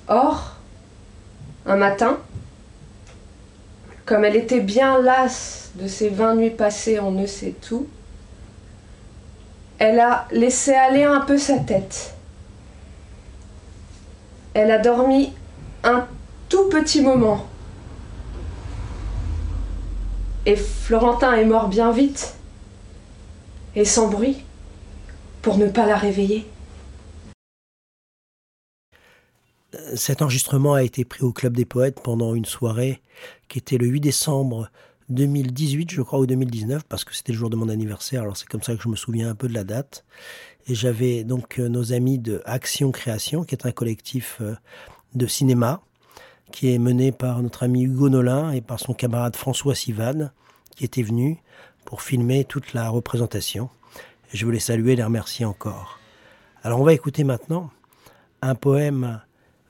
Or, 0.09 0.57
un 1.65 1.77
matin, 1.77 2.19
comme 4.07 4.25
elle 4.25 4.37
était 4.37 4.61
bien 4.61 5.03
lasse 5.03 5.73
de 5.75 5.89
ces 5.89 6.09
vingt 6.09 6.37
nuits 6.37 6.51
passées 6.51 7.01
en 7.01 7.11
ne 7.11 7.27
sait 7.27 7.55
tout, 7.61 7.89
elle 9.79 9.99
a 9.99 10.27
laissé 10.31 10.73
aller 10.73 11.03
un 11.03 11.21
peu 11.21 11.37
sa 11.37 11.59
tête. 11.59 12.15
Elle 14.55 14.71
a 14.71 14.79
dormi 14.79 15.33
un 15.83 16.07
tout 16.49 16.69
petit 16.69 17.03
moment. 17.03 17.47
Et 20.47 20.57
Florentin 20.57 21.35
est 21.35 21.45
mort 21.45 21.69
bien 21.69 21.91
vite 21.91 22.35
et 23.75 23.85
sans 23.85 24.09
bruit 24.09 24.45
pour 25.43 25.59
ne 25.59 25.69
pas 25.69 25.85
la 25.85 25.97
réveiller. 25.97 26.47
Cet 29.97 30.23
enregistrement 30.23 30.75
a 30.75 30.85
été 30.85 31.05
pris 31.05 31.23
au 31.23 31.33
Club 31.33 31.55
des 31.55 31.65
Poètes 31.65 32.01
pendant 32.01 32.35
une 32.35 32.45
soirée 32.45 33.03
qui 33.49 33.59
était 33.59 33.79
le 33.79 33.87
8 33.87 34.01
décembre 34.01 34.71
2018, 35.09 35.91
je 35.93 36.03
crois, 36.03 36.19
ou 36.19 36.27
2019, 36.27 36.85
parce 36.85 37.05
que 37.05 37.15
c'était 37.15 37.33
le 37.33 37.39
jour 37.39 37.51
de 37.51 37.57
mon 37.57 37.69
anniversaire, 37.69 38.23
alors 38.23 38.37
c'est 38.37 38.49
comme 38.49 38.63
ça 38.63 38.75
que 38.75 38.83
je 38.83 38.89
me 38.89 38.97
souviens 38.97 39.31
un 39.31 39.35
peu 39.35 39.49
de 39.49 39.55
la 39.55 39.65
date. 39.65 40.05
Et 40.69 40.75
j'avais 40.75 41.23
donc 41.23 41.61
euh, 41.61 41.69
nos 41.69 41.93
amis 41.93 42.19
de 42.19 42.43
Action 42.45 42.91
Création, 42.91 43.45
qui 43.45 43.55
est 43.55 43.67
un 43.67 43.73
collectif 43.73 44.39
euh, 44.41 44.57
de 45.15 45.27
cinéma, 45.27 45.81
qui 46.51 46.73
est 46.73 46.79
mené 46.79 47.13
par 47.13 47.41
notre 47.43 47.63
ami 47.63 47.83
Hugo 47.85 48.09
Nolin 48.09 48.51
et 48.51 48.61
par 48.61 48.81
son 48.81 48.95
camarade 48.95 49.37
François 49.37 49.75
Sivan, 49.75 50.31
qui 50.75 50.85
était 50.85 51.03
venu 51.03 51.39
pour 51.85 52.03
filmer 52.03 52.45
toute 52.45 52.75
la 52.75 52.89
représentation. 52.89 53.71
Et 54.33 54.37
je 54.37 54.45
voulais 54.45 54.59
saluer 54.59 54.95
et 54.95 54.97
les 54.97 55.05
remercier 55.05 55.45
encore. 55.45 56.01
Alors 56.65 56.81
on 56.81 56.85
va 56.85 56.93
écouter 56.93 57.23
maintenant 57.23 57.71
un 58.43 58.57
poème 58.57 59.21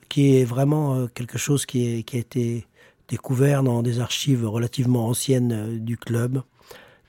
qui 0.09 0.37
est 0.37 0.45
vraiment 0.45 0.95
euh, 0.95 1.07
quelque 1.07 1.37
chose 1.37 1.67
qui, 1.67 2.03
qui 2.05 2.17
a 2.17 2.19
été 2.19 2.65
découvert 3.07 3.63
dans 3.63 3.81
des 3.81 3.99
archives 3.99 4.45
relativement 4.45 5.07
anciennes 5.07 5.51
euh, 5.51 5.79
du 5.79 5.97
club, 5.97 6.43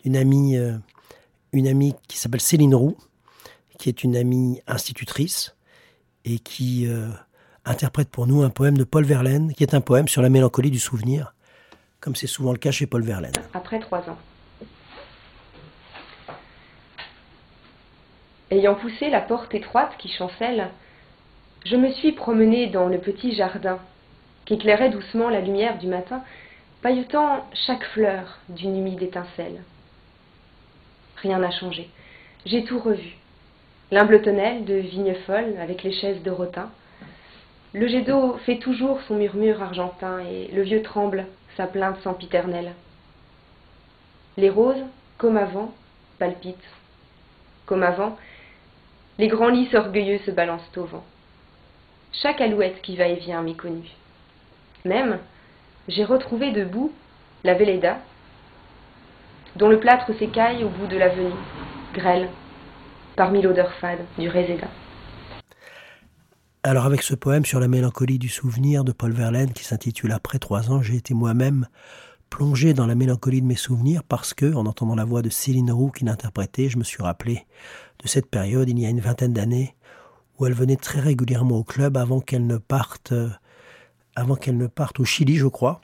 euh, 0.06 0.78
une 1.52 1.66
amie 1.66 1.94
qui 2.06 2.18
s'appelle 2.18 2.40
Céline 2.40 2.74
Roux, 2.74 2.96
qui 3.78 3.88
est 3.88 4.04
une 4.04 4.16
amie 4.16 4.60
institutrice 4.66 5.54
et 6.24 6.38
qui 6.38 6.86
interprète 7.64 8.10
pour 8.10 8.26
nous 8.26 8.42
un 8.42 8.50
poème 8.50 8.76
de 8.76 8.84
Paul 8.84 9.04
Verlaine, 9.04 9.54
qui 9.54 9.62
est 9.62 9.74
un 9.74 9.80
poème 9.80 10.08
sur 10.08 10.20
la 10.20 10.28
mélancolie 10.28 10.70
du 10.70 10.80
souvenir, 10.80 11.34
comme 12.00 12.16
c'est 12.16 12.26
souvent 12.26 12.52
le 12.52 12.58
cas 12.58 12.70
chez 12.70 12.86
Paul 12.86 13.02
Verlaine. 13.02 13.32
Après 13.54 13.78
trois 13.78 14.00
ans. 14.00 14.18
Ayant 18.50 18.74
poussé 18.74 19.10
la 19.10 19.20
porte 19.20 19.54
étroite 19.54 19.92
qui 19.98 20.08
chancelle, 20.08 20.70
je 21.66 21.76
me 21.76 21.92
suis 21.92 22.12
promenée 22.12 22.68
dans 22.68 22.88
le 22.88 22.98
petit 22.98 23.34
jardin 23.34 23.78
qu'éclairait 24.48 24.88
doucement 24.88 25.28
la 25.28 25.42
lumière 25.42 25.76
du 25.76 25.86
matin, 25.86 26.24
pailletant 26.80 27.46
chaque 27.52 27.84
fleur 27.84 28.38
d'une 28.48 28.78
humide 28.78 29.02
étincelle. 29.02 29.62
Rien 31.16 31.38
n'a 31.38 31.50
changé. 31.50 31.90
J'ai 32.46 32.64
tout 32.64 32.78
revu. 32.78 33.16
L'humble 33.92 34.22
tonnelle 34.22 34.64
de 34.64 34.74
vigne 34.74 35.14
folle 35.26 35.54
avec 35.60 35.82
les 35.82 35.92
chaises 35.92 36.22
de 36.22 36.30
rotin. 36.30 36.70
Le 37.74 37.86
jet 37.88 38.00
d'eau 38.00 38.38
fait 38.46 38.56
toujours 38.56 39.02
son 39.02 39.16
murmure 39.16 39.62
argentin 39.62 40.20
et 40.20 40.48
le 40.54 40.62
vieux 40.62 40.82
tremble 40.82 41.26
sa 41.58 41.66
plainte 41.66 42.00
sempiternelle. 42.00 42.72
Les 44.38 44.48
roses, 44.48 44.84
comme 45.18 45.36
avant, 45.36 45.74
palpitent. 46.18 46.56
Comme 47.66 47.82
avant, 47.82 48.16
les 49.18 49.28
grands 49.28 49.48
lys 49.48 49.74
orgueilleux 49.74 50.20
se 50.24 50.30
balancent 50.30 50.76
au 50.78 50.84
vent 50.84 51.04
chaque 52.12 52.40
alouette 52.40 52.80
qui 52.82 52.96
va 52.96 53.06
et 53.06 53.16
vient 53.16 53.42
m'est 53.42 53.54
connue. 53.54 53.90
Même, 54.84 55.18
j'ai 55.88 56.04
retrouvé 56.04 56.52
debout 56.52 56.92
la 57.44 57.54
Véleda, 57.54 57.98
dont 59.56 59.68
le 59.68 59.80
plâtre 59.80 60.16
s'écaille 60.18 60.64
au 60.64 60.68
bout 60.68 60.86
de 60.86 60.96
l'avenue, 60.96 61.32
grêle, 61.94 62.28
parmi 63.16 63.42
l'odeur 63.42 63.72
fade 63.80 64.04
du 64.18 64.28
réséda. 64.28 64.68
Alors 66.62 66.86
avec 66.86 67.02
ce 67.02 67.14
poème 67.14 67.44
sur 67.44 67.60
la 67.60 67.68
mélancolie 67.68 68.18
du 68.18 68.28
souvenir 68.28 68.84
de 68.84 68.92
Paul 68.92 69.12
Verlaine 69.12 69.52
qui 69.52 69.64
s'intitule 69.64 70.12
Après 70.12 70.38
trois 70.38 70.70
ans, 70.70 70.82
j'ai 70.82 70.96
été 70.96 71.14
moi-même 71.14 71.66
plongé 72.30 72.74
dans 72.74 72.86
la 72.86 72.94
mélancolie 72.94 73.40
de 73.40 73.46
mes 73.46 73.56
souvenirs 73.56 74.02
parce 74.04 74.34
que, 74.34 74.52
en 74.54 74.66
entendant 74.66 74.94
la 74.94 75.04
voix 75.04 75.22
de 75.22 75.30
Céline 75.30 75.72
Roux 75.72 75.90
qui 75.90 76.04
l'interprétait, 76.04 76.68
je 76.68 76.78
me 76.78 76.84
suis 76.84 77.02
rappelé 77.02 77.46
de 78.02 78.08
cette 78.08 78.30
période, 78.30 78.68
il 78.68 78.78
y 78.78 78.86
a 78.86 78.90
une 78.90 79.00
vingtaine 79.00 79.32
d'années, 79.32 79.74
où 80.38 80.46
elle 80.46 80.52
venait 80.52 80.76
très 80.76 81.00
régulièrement 81.00 81.56
au 81.56 81.64
club 81.64 81.96
avant 81.96 82.20
qu'elle 82.20 82.46
ne 82.46 82.58
parte, 82.58 83.12
euh, 83.12 83.30
avant 84.18 84.34
qu'elle 84.34 84.56
ne 84.56 84.66
parte 84.66 84.98
au 85.00 85.04
Chili, 85.04 85.36
je 85.36 85.46
crois. 85.46 85.80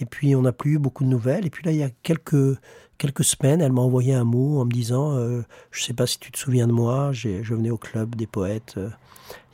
Et 0.00 0.06
puis 0.06 0.34
on 0.34 0.42
n'a 0.42 0.52
plus 0.52 0.74
eu 0.74 0.78
beaucoup 0.78 1.04
de 1.04 1.08
nouvelles. 1.08 1.46
Et 1.46 1.50
puis 1.50 1.64
là, 1.64 1.72
il 1.72 1.78
y 1.78 1.82
a 1.82 1.90
quelques 2.02 2.58
quelques 2.96 3.24
semaines, 3.24 3.60
elle 3.60 3.72
m'a 3.72 3.82
envoyé 3.82 4.12
un 4.12 4.24
mot 4.24 4.60
en 4.60 4.64
me 4.64 4.70
disant 4.70 5.16
euh, 5.16 5.42
Je 5.70 5.82
ne 5.82 5.84
sais 5.84 5.92
pas 5.92 6.06
si 6.06 6.18
tu 6.18 6.32
te 6.32 6.38
souviens 6.38 6.66
de 6.66 6.72
moi, 6.72 7.12
je 7.12 7.28
venais 7.54 7.70
au 7.70 7.78
club 7.78 8.16
des 8.16 8.26
poètes 8.26 8.74
euh, 8.76 8.90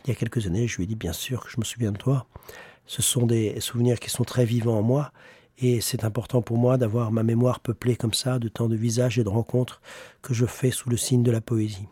il 0.04 0.08
y 0.08 0.10
a 0.12 0.14
quelques 0.14 0.46
années. 0.46 0.66
Je 0.66 0.76
lui 0.76 0.84
ai 0.84 0.86
dit 0.86 0.94
Bien 0.94 1.12
sûr 1.12 1.44
que 1.44 1.50
je 1.50 1.58
me 1.58 1.64
souviens 1.64 1.92
de 1.92 1.98
toi. 1.98 2.26
Ce 2.86 3.02
sont 3.02 3.26
des 3.26 3.58
souvenirs 3.60 3.98
qui 3.98 4.10
sont 4.10 4.24
très 4.24 4.44
vivants 4.44 4.78
en 4.78 4.82
moi. 4.82 5.12
Et 5.58 5.80
c'est 5.80 6.04
important 6.04 6.42
pour 6.42 6.58
moi 6.58 6.76
d'avoir 6.78 7.12
ma 7.12 7.22
mémoire 7.22 7.60
peuplée 7.60 7.96
comme 7.96 8.14
ça 8.14 8.38
de 8.38 8.48
tant 8.48 8.68
de 8.68 8.76
visages 8.76 9.18
et 9.18 9.24
de 9.24 9.28
rencontres 9.28 9.80
que 10.20 10.34
je 10.34 10.46
fais 10.46 10.70
sous 10.72 10.90
le 10.90 10.96
signe 10.96 11.22
de 11.22 11.30
la 11.30 11.40
poésie. 11.40 11.86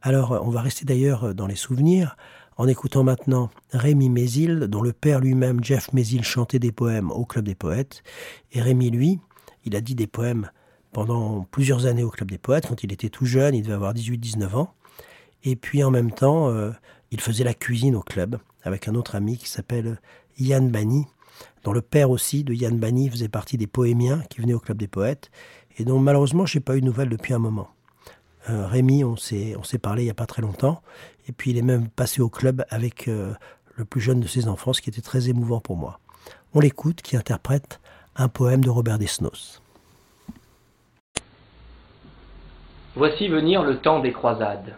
Alors, 0.00 0.40
on 0.46 0.50
va 0.50 0.62
rester 0.62 0.84
d'ailleurs 0.84 1.34
dans 1.34 1.48
les 1.48 1.56
souvenirs 1.56 2.16
en 2.58 2.66
écoutant 2.66 3.04
maintenant 3.04 3.50
Rémi 3.70 4.10
Mézil, 4.10 4.66
dont 4.68 4.82
le 4.82 4.92
père 4.92 5.20
lui-même, 5.20 5.62
Jeff 5.62 5.92
Mézil, 5.92 6.24
chantait 6.24 6.58
des 6.58 6.72
poèmes 6.72 7.10
au 7.12 7.24
Club 7.24 7.44
des 7.44 7.54
Poètes. 7.54 8.02
Et 8.52 8.60
Rémi, 8.60 8.90
lui, 8.90 9.20
il 9.64 9.76
a 9.76 9.80
dit 9.80 9.94
des 9.94 10.08
poèmes 10.08 10.50
pendant 10.92 11.46
plusieurs 11.50 11.86
années 11.86 12.02
au 12.02 12.10
Club 12.10 12.30
des 12.30 12.38
Poètes, 12.38 12.66
quand 12.66 12.82
il 12.82 12.92
était 12.92 13.08
tout 13.08 13.26
jeune, 13.26 13.54
il 13.54 13.62
devait 13.62 13.74
avoir 13.74 13.94
18-19 13.94 14.54
ans. 14.56 14.74
Et 15.44 15.54
puis 15.54 15.84
en 15.84 15.90
même 15.90 16.10
temps, 16.10 16.48
euh, 16.48 16.72
il 17.12 17.20
faisait 17.20 17.44
la 17.44 17.54
cuisine 17.54 17.94
au 17.94 18.02
club 18.02 18.38
avec 18.64 18.88
un 18.88 18.96
autre 18.96 19.14
ami 19.14 19.36
qui 19.36 19.48
s'appelle 19.48 20.00
Yann 20.38 20.68
Bani, 20.68 21.06
dont 21.62 21.72
le 21.72 21.80
père 21.80 22.10
aussi 22.10 22.42
de 22.42 22.52
Yann 22.52 22.76
Bani 22.76 23.08
faisait 23.08 23.28
partie 23.28 23.56
des 23.56 23.68
poémiens 23.68 24.22
qui 24.30 24.40
venaient 24.40 24.54
au 24.54 24.58
Club 24.58 24.78
des 24.78 24.88
Poètes, 24.88 25.30
et 25.78 25.84
dont 25.84 26.00
malheureusement 26.00 26.44
je 26.44 26.58
n'ai 26.58 26.64
pas 26.64 26.76
eu 26.76 26.80
de 26.80 26.86
nouvelles 26.86 27.08
depuis 27.08 27.34
un 27.34 27.38
moment. 27.38 27.68
Euh, 28.50 28.66
Rémi, 28.66 29.04
on 29.04 29.16
s'est, 29.16 29.56
parlé 29.82 30.02
il 30.02 30.04
n'y 30.06 30.10
a 30.10 30.14
pas 30.14 30.26
très 30.26 30.42
longtemps, 30.42 30.80
et 31.28 31.32
puis 31.32 31.50
il 31.50 31.58
est 31.58 31.62
même 31.62 31.88
passé 31.88 32.22
au 32.22 32.28
club 32.28 32.64
avec 32.70 33.08
euh, 33.08 33.34
le 33.76 33.84
plus 33.84 34.00
jeune 34.00 34.20
de 34.20 34.26
ses 34.26 34.48
enfants, 34.48 34.72
ce 34.72 34.80
qui 34.80 34.88
était 34.88 35.02
très 35.02 35.28
émouvant 35.28 35.60
pour 35.60 35.76
moi. 35.76 36.00
On 36.54 36.60
l'écoute, 36.60 37.02
qui 37.02 37.16
interprète 37.16 37.80
un 38.16 38.28
poème 38.28 38.64
de 38.64 38.70
Robert 38.70 38.98
Desnos. 38.98 39.62
Voici 42.96 43.28
venir 43.28 43.62
le 43.62 43.78
temps 43.78 44.00
des 44.00 44.12
croisades. 44.12 44.74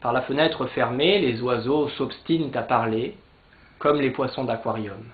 Par 0.00 0.12
la 0.12 0.22
fenêtre 0.22 0.66
fermée, 0.66 1.20
les 1.20 1.40
oiseaux 1.42 1.88
s'obstinent 1.90 2.50
à 2.54 2.62
parler, 2.62 3.16
comme 3.78 4.00
les 4.00 4.10
poissons 4.10 4.44
d'aquarium. 4.44 5.04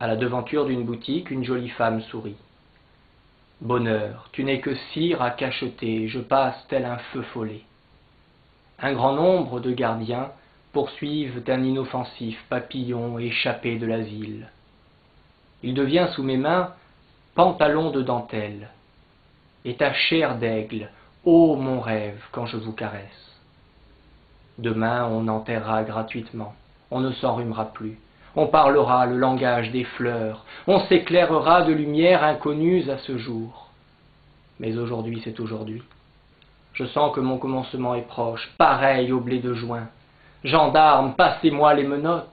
À 0.00 0.06
la 0.06 0.16
devanture 0.16 0.66
d'une 0.66 0.84
boutique, 0.84 1.30
une 1.30 1.44
jolie 1.44 1.70
femme 1.70 2.02
sourit. 2.02 2.36
Bonheur, 3.62 4.28
tu 4.32 4.44
n'es 4.44 4.60
que 4.60 4.74
cire 4.92 5.22
à 5.22 5.30
cacheter, 5.30 6.08
je 6.08 6.20
passe 6.20 6.56
tel 6.68 6.84
un 6.84 6.98
feu 6.98 7.22
follet. 7.22 7.62
Un 8.78 8.92
grand 8.92 9.14
nombre 9.14 9.60
de 9.60 9.72
gardiens 9.72 10.30
poursuivent 10.72 11.42
un 11.48 11.62
inoffensif 11.62 12.38
papillon 12.50 13.18
échappé 13.18 13.78
de 13.78 13.86
l'asile. 13.86 14.48
Il 15.62 15.72
devient 15.72 16.08
sous 16.14 16.22
mes 16.22 16.36
mains 16.36 16.74
pantalon 17.34 17.90
de 17.90 18.02
dentelle, 18.02 18.68
et 19.64 19.76
ta 19.76 19.94
chair 19.94 20.36
d'aigle, 20.36 20.90
ô 21.24 21.56
mon 21.56 21.80
rêve, 21.80 22.22
quand 22.32 22.46
je 22.46 22.58
vous 22.58 22.72
caresse. 22.72 23.40
Demain 24.58 25.06
on 25.06 25.28
enterrera 25.28 25.82
gratuitement, 25.82 26.54
on 26.90 27.00
ne 27.00 27.12
s'enrhumera 27.12 27.72
plus, 27.72 27.98
on 28.36 28.46
parlera 28.46 29.06
le 29.06 29.16
langage 29.16 29.70
des 29.70 29.84
fleurs, 29.84 30.44
on 30.66 30.80
s'éclairera 30.80 31.62
de 31.62 31.72
lumières 31.72 32.22
inconnues 32.22 32.88
à 32.90 32.98
ce 32.98 33.18
jour. 33.18 33.68
Mais 34.60 34.76
aujourd'hui 34.76 35.20
c'est 35.24 35.40
aujourd'hui. 35.40 35.82
Je 36.74 36.84
sens 36.84 37.14
que 37.14 37.20
mon 37.20 37.38
commencement 37.38 37.94
est 37.94 38.06
proche, 38.06 38.50
pareil 38.58 39.10
au 39.10 39.20
blé 39.20 39.38
de 39.38 39.54
juin. 39.54 39.88
Gendarmes, 40.44 41.14
passez-moi 41.14 41.74
les 41.74 41.84
menottes. 41.84 42.26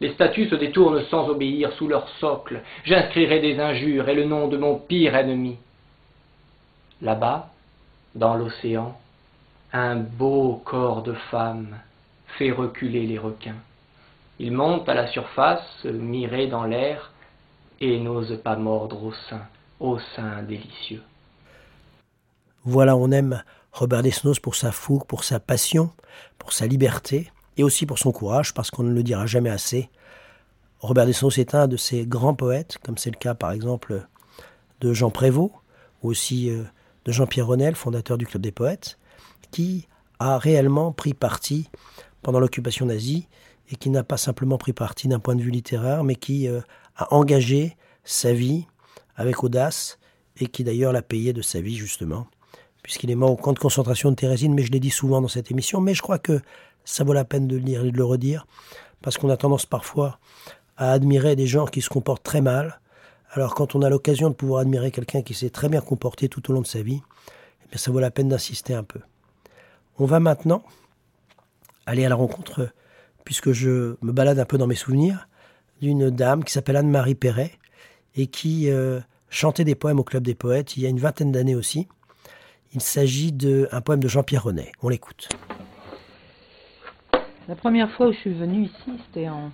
Les 0.00 0.12
statues 0.12 0.48
se 0.48 0.54
détournent 0.54 1.02
sans 1.10 1.28
obéir 1.28 1.72
sous 1.72 1.88
leur 1.88 2.08
socle. 2.20 2.60
J'inscrirai 2.84 3.40
des 3.40 3.58
injures 3.58 4.08
et 4.08 4.14
le 4.14 4.24
nom 4.24 4.46
de 4.46 4.56
mon 4.56 4.78
pire 4.78 5.16
ennemi. 5.16 5.56
Là-bas, 7.02 7.48
dans 8.14 8.36
l'océan, 8.36 8.96
un 9.72 9.96
beau 9.96 10.62
corps 10.64 11.02
de 11.02 11.14
femme 11.30 11.76
fait 12.38 12.52
reculer 12.52 13.06
les 13.06 13.18
requins. 13.18 13.56
Il 14.38 14.52
monte 14.52 14.88
à 14.88 14.94
la 14.94 15.06
surface, 15.08 15.84
miré 15.84 16.46
dans 16.46 16.64
l'air, 16.64 17.12
et 17.80 17.98
n'ose 17.98 18.38
pas 18.42 18.56
mordre 18.56 19.02
au 19.02 19.12
sein, 19.28 19.42
au 19.80 19.98
sein 20.14 20.42
délicieux. 20.42 21.02
Voilà, 22.64 22.96
on 22.96 23.10
aime 23.10 23.42
Robert 23.72 24.02
Desnos 24.02 24.40
pour 24.40 24.54
sa 24.54 24.72
fougue, 24.72 25.04
pour 25.06 25.24
sa 25.24 25.40
passion, 25.40 25.90
pour 26.38 26.52
sa 26.52 26.66
liberté, 26.66 27.30
et 27.56 27.62
aussi 27.62 27.86
pour 27.86 27.98
son 27.98 28.12
courage, 28.12 28.52
parce 28.54 28.70
qu'on 28.70 28.82
ne 28.82 28.92
le 28.92 29.02
dira 29.02 29.26
jamais 29.26 29.50
assez. 29.50 29.88
Robert 30.80 31.06
Desnos 31.06 31.38
est 31.38 31.54
un 31.54 31.68
de 31.68 31.76
ces 31.76 32.06
grands 32.06 32.34
poètes, 32.34 32.78
comme 32.82 32.98
c'est 32.98 33.10
le 33.10 33.18
cas 33.18 33.34
par 33.34 33.52
exemple 33.52 34.06
de 34.80 34.92
Jean 34.92 35.10
Prévost, 35.10 35.52
ou 36.02 36.10
aussi 36.10 36.50
euh, 36.50 36.62
de 37.06 37.12
Jean-Pierre 37.12 37.46
Ronel, 37.46 37.74
fondateur 37.74 38.18
du 38.18 38.26
Club 38.26 38.42
des 38.42 38.52
Poètes, 38.52 38.98
qui 39.50 39.88
a 40.18 40.38
réellement 40.38 40.92
pris 40.92 41.14
parti 41.14 41.70
pendant 42.22 42.40
l'occupation 42.40 42.86
nazie 42.86 43.28
et 43.70 43.76
qui 43.76 43.90
n'a 43.90 44.04
pas 44.04 44.16
simplement 44.16 44.58
pris 44.58 44.72
parti 44.72 45.08
d'un 45.08 45.18
point 45.18 45.34
de 45.34 45.42
vue 45.42 45.50
littéraire, 45.50 46.04
mais 46.04 46.14
qui 46.14 46.48
euh, 46.48 46.60
a 46.96 47.12
engagé 47.14 47.76
sa 48.04 48.32
vie 48.32 48.66
avec 49.16 49.42
audace 49.42 49.98
et 50.38 50.46
qui 50.46 50.64
d'ailleurs 50.64 50.92
l'a 50.92 51.02
payé 51.02 51.32
de 51.32 51.42
sa 51.42 51.60
vie 51.60 51.76
justement, 51.76 52.26
puisqu'il 52.82 53.10
est 53.10 53.16
mort 53.16 53.32
au 53.32 53.36
camp 53.36 53.52
de 53.52 53.58
concentration 53.58 54.10
de 54.10 54.16
Thérésine, 54.16 54.54
mais 54.54 54.62
je 54.62 54.70
l'ai 54.70 54.80
dit 54.80 54.90
souvent 54.90 55.20
dans 55.20 55.28
cette 55.28 55.50
émission, 55.50 55.80
mais 55.80 55.94
je 55.94 56.02
crois 56.02 56.18
que 56.18 56.40
ça 56.84 57.04
vaut 57.04 57.12
la 57.12 57.24
peine 57.24 57.48
de 57.48 57.56
le 57.56 57.62
lire 57.62 57.84
et 57.84 57.90
de 57.90 57.96
le 57.96 58.04
redire, 58.04 58.46
parce 59.02 59.18
qu'on 59.18 59.30
a 59.30 59.36
tendance 59.36 59.66
parfois 59.66 60.18
à 60.76 60.92
admirer 60.92 61.36
des 61.36 61.46
gens 61.46 61.66
qui 61.66 61.80
se 61.80 61.88
comportent 61.88 62.22
très 62.22 62.40
mal, 62.40 62.80
alors 63.32 63.54
quand 63.54 63.74
on 63.74 63.82
a 63.82 63.90
l'occasion 63.90 64.30
de 64.30 64.34
pouvoir 64.34 64.60
admirer 64.60 64.90
quelqu'un 64.90 65.22
qui 65.22 65.34
s'est 65.34 65.50
très 65.50 65.68
bien 65.68 65.80
comporté 65.80 66.28
tout 66.28 66.50
au 66.50 66.54
long 66.54 66.60
de 66.60 66.66
sa 66.66 66.82
vie, 66.82 67.02
eh 67.72 67.78
ça 67.78 67.90
vaut 67.90 68.00
la 68.00 68.10
peine 68.10 68.28
d'insister 68.28 68.74
un 68.74 68.84
peu. 68.84 69.00
On 69.98 70.04
va 70.04 70.20
maintenant 70.20 70.62
aller 71.86 72.04
à 72.04 72.08
la 72.08 72.14
rencontre 72.14 72.68
puisque 73.26 73.50
je 73.52 73.96
me 74.00 74.12
balade 74.12 74.38
un 74.38 74.44
peu 74.46 74.56
dans 74.56 74.68
mes 74.68 74.76
souvenirs, 74.76 75.28
d'une 75.82 76.08
dame 76.10 76.44
qui 76.44 76.52
s'appelle 76.52 76.76
Anne-Marie 76.76 77.16
Perret 77.16 77.50
et 78.14 78.28
qui 78.28 78.70
euh, 78.70 79.00
chantait 79.28 79.64
des 79.64 79.74
poèmes 79.74 79.98
au 79.98 80.04
Club 80.04 80.22
des 80.22 80.36
Poètes 80.36 80.76
il 80.76 80.84
y 80.84 80.86
a 80.86 80.88
une 80.88 81.00
vingtaine 81.00 81.32
d'années 81.32 81.56
aussi. 81.56 81.88
Il 82.72 82.80
s'agit 82.80 83.32
d'un 83.32 83.80
poème 83.80 84.00
de 84.00 84.08
Jean-Pierre 84.08 84.44
Renet. 84.44 84.70
On 84.80 84.88
l'écoute. 84.88 85.28
La 87.48 87.56
première 87.56 87.90
fois 87.92 88.08
où 88.08 88.12
je 88.12 88.18
suis 88.18 88.32
venue 88.32 88.64
ici, 88.64 89.00
c'était 89.06 89.28
en 89.28 89.50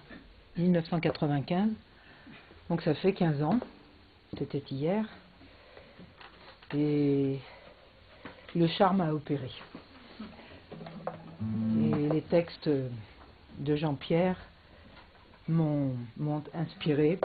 1995. 0.59 1.71
Donc 2.69 2.83
ça 2.83 2.95
fait 2.95 3.15
15 3.15 3.43
ans. 3.43 3.59
C'était 4.39 4.63
hier. 4.71 5.07
Et 6.75 7.39
le 8.55 8.69
charme 8.69 9.01
a 9.01 9.15
opéré. 9.15 9.51
Et 11.41 12.09
les 12.11 12.23
textes 12.23 12.69
de 13.59 13.77
Jean-Pierre 13.77 14.37
m'ont 15.49 15.95
inspiré 16.55 17.19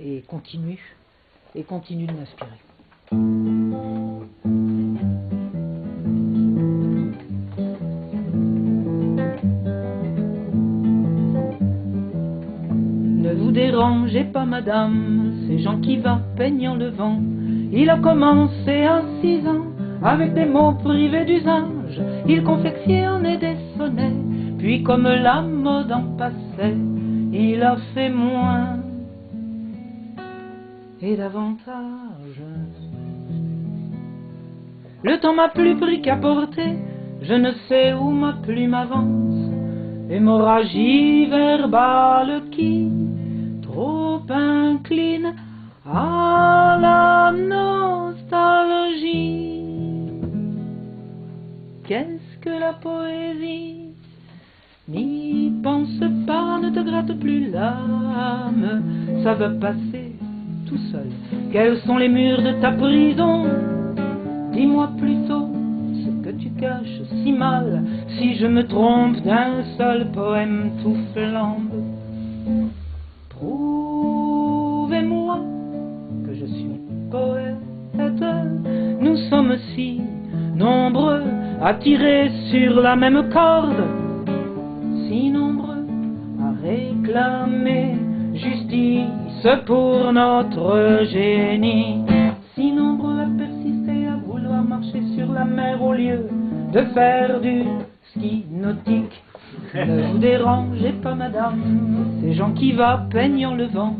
et 0.00 0.22
continue 0.22 0.96
et 1.54 1.62
continue 1.62 2.06
de 2.06 2.12
m'inspirer. 2.12 2.50
Ne 13.22 13.34
vous 13.34 13.52
dérangez 13.52 14.24
pas, 14.24 14.44
madame, 14.44 15.44
ces 15.46 15.58
gens 15.60 15.80
qui 15.80 15.98
va 15.98 16.20
peignant 16.36 16.74
le 16.74 16.88
vent. 16.90 17.20
Il 17.72 17.88
a 17.90 17.98
commencé 17.98 18.82
à 18.82 19.02
six 19.20 19.46
ans 19.46 19.66
avec 20.02 20.34
des 20.34 20.44
mots 20.44 20.74
privés 20.74 21.24
d'usage. 21.24 22.00
Il 22.26 22.42
confectionnait 22.42 23.38
des 23.38 23.56
sonnets 23.76 24.13
puis 24.64 24.82
comme 24.82 25.06
la 25.06 25.42
mode 25.42 25.92
en 25.92 26.16
passait, 26.16 26.74
il 27.34 27.62
a 27.62 27.76
fait 27.92 28.08
moins 28.08 28.78
et 31.02 31.16
davantage. 31.16 32.40
Le 35.02 35.20
temps 35.20 35.34
m'a 35.34 35.50
plus 35.50 35.76
pris 35.76 36.00
qu'à 36.00 36.16
porter, 36.16 36.78
je 37.20 37.34
ne 37.34 37.52
sais 37.68 37.92
où 37.92 38.08
ma 38.08 38.32
plume 38.42 38.72
avance. 38.72 39.50
Hémorragie 40.08 41.26
verbale 41.26 42.44
qui 42.50 42.90
trop 43.60 44.22
incline 44.30 45.34
à 45.86 46.78
la 46.80 47.32
nostalgie. 48.16 48.40
Qu'est-ce 51.86 52.38
que 52.40 52.48
la 52.48 52.72
poésie 52.72 53.83
ni 54.88 55.24
gratte 56.84 57.18
plus 57.18 57.50
l'âme, 57.50 58.82
ça 59.22 59.34
va 59.34 59.50
passer 59.50 60.12
tout 60.68 60.78
seul. 60.92 61.08
Quels 61.52 61.78
sont 61.78 61.96
les 61.96 62.08
murs 62.08 62.42
de 62.42 62.52
ta 62.60 62.72
prison? 62.72 63.44
Dis-moi 64.52 64.90
plutôt 64.98 65.48
ce 65.94 66.10
que 66.24 66.30
tu 66.36 66.50
caches 66.50 67.02
si 67.22 67.32
mal, 67.32 67.82
si 68.18 68.36
je 68.36 68.46
me 68.46 68.66
trompe 68.66 69.16
d'un 69.22 69.62
seul 69.76 70.06
poème 70.12 70.70
tout 70.82 70.96
flambe. 71.14 71.82
Prouvez-moi 73.30 75.38
que 76.26 76.34
je 76.34 76.46
suis 76.46 76.80
poète, 77.10 77.56
nous 79.00 79.16
sommes 79.30 79.56
si 79.74 80.00
nombreux 80.56 81.22
à 81.62 81.74
tirer 81.74 82.30
sur 82.50 82.80
la 82.80 82.96
même 82.96 83.28
corde, 83.30 83.84
si 85.14 85.30
nombreux 85.30 85.86
à 86.42 86.50
réclamer 86.60 87.94
justice 88.34 89.46
pour 89.64 90.12
notre 90.12 91.04
génie, 91.12 92.02
si 92.54 92.72
nombreux 92.72 93.20
à 93.20 93.28
persister 93.38 94.08
à 94.08 94.16
vouloir 94.16 94.64
marcher 94.64 95.02
sur 95.14 95.30
la 95.32 95.44
mer 95.44 95.80
au 95.80 95.92
lieu 95.92 96.26
de 96.72 96.80
faire 96.94 97.40
du 97.40 97.62
ski 98.10 98.44
nautique. 98.50 99.22
Ne 99.74 100.02
vous 100.10 100.18
dérangez 100.18 100.92
pas, 101.00 101.14
madame, 101.14 101.60
ces 102.20 102.34
gens 102.34 102.52
qui 102.52 102.72
va 102.72 103.06
peignant 103.10 103.54
le 103.54 103.66
vent. 103.66 103.94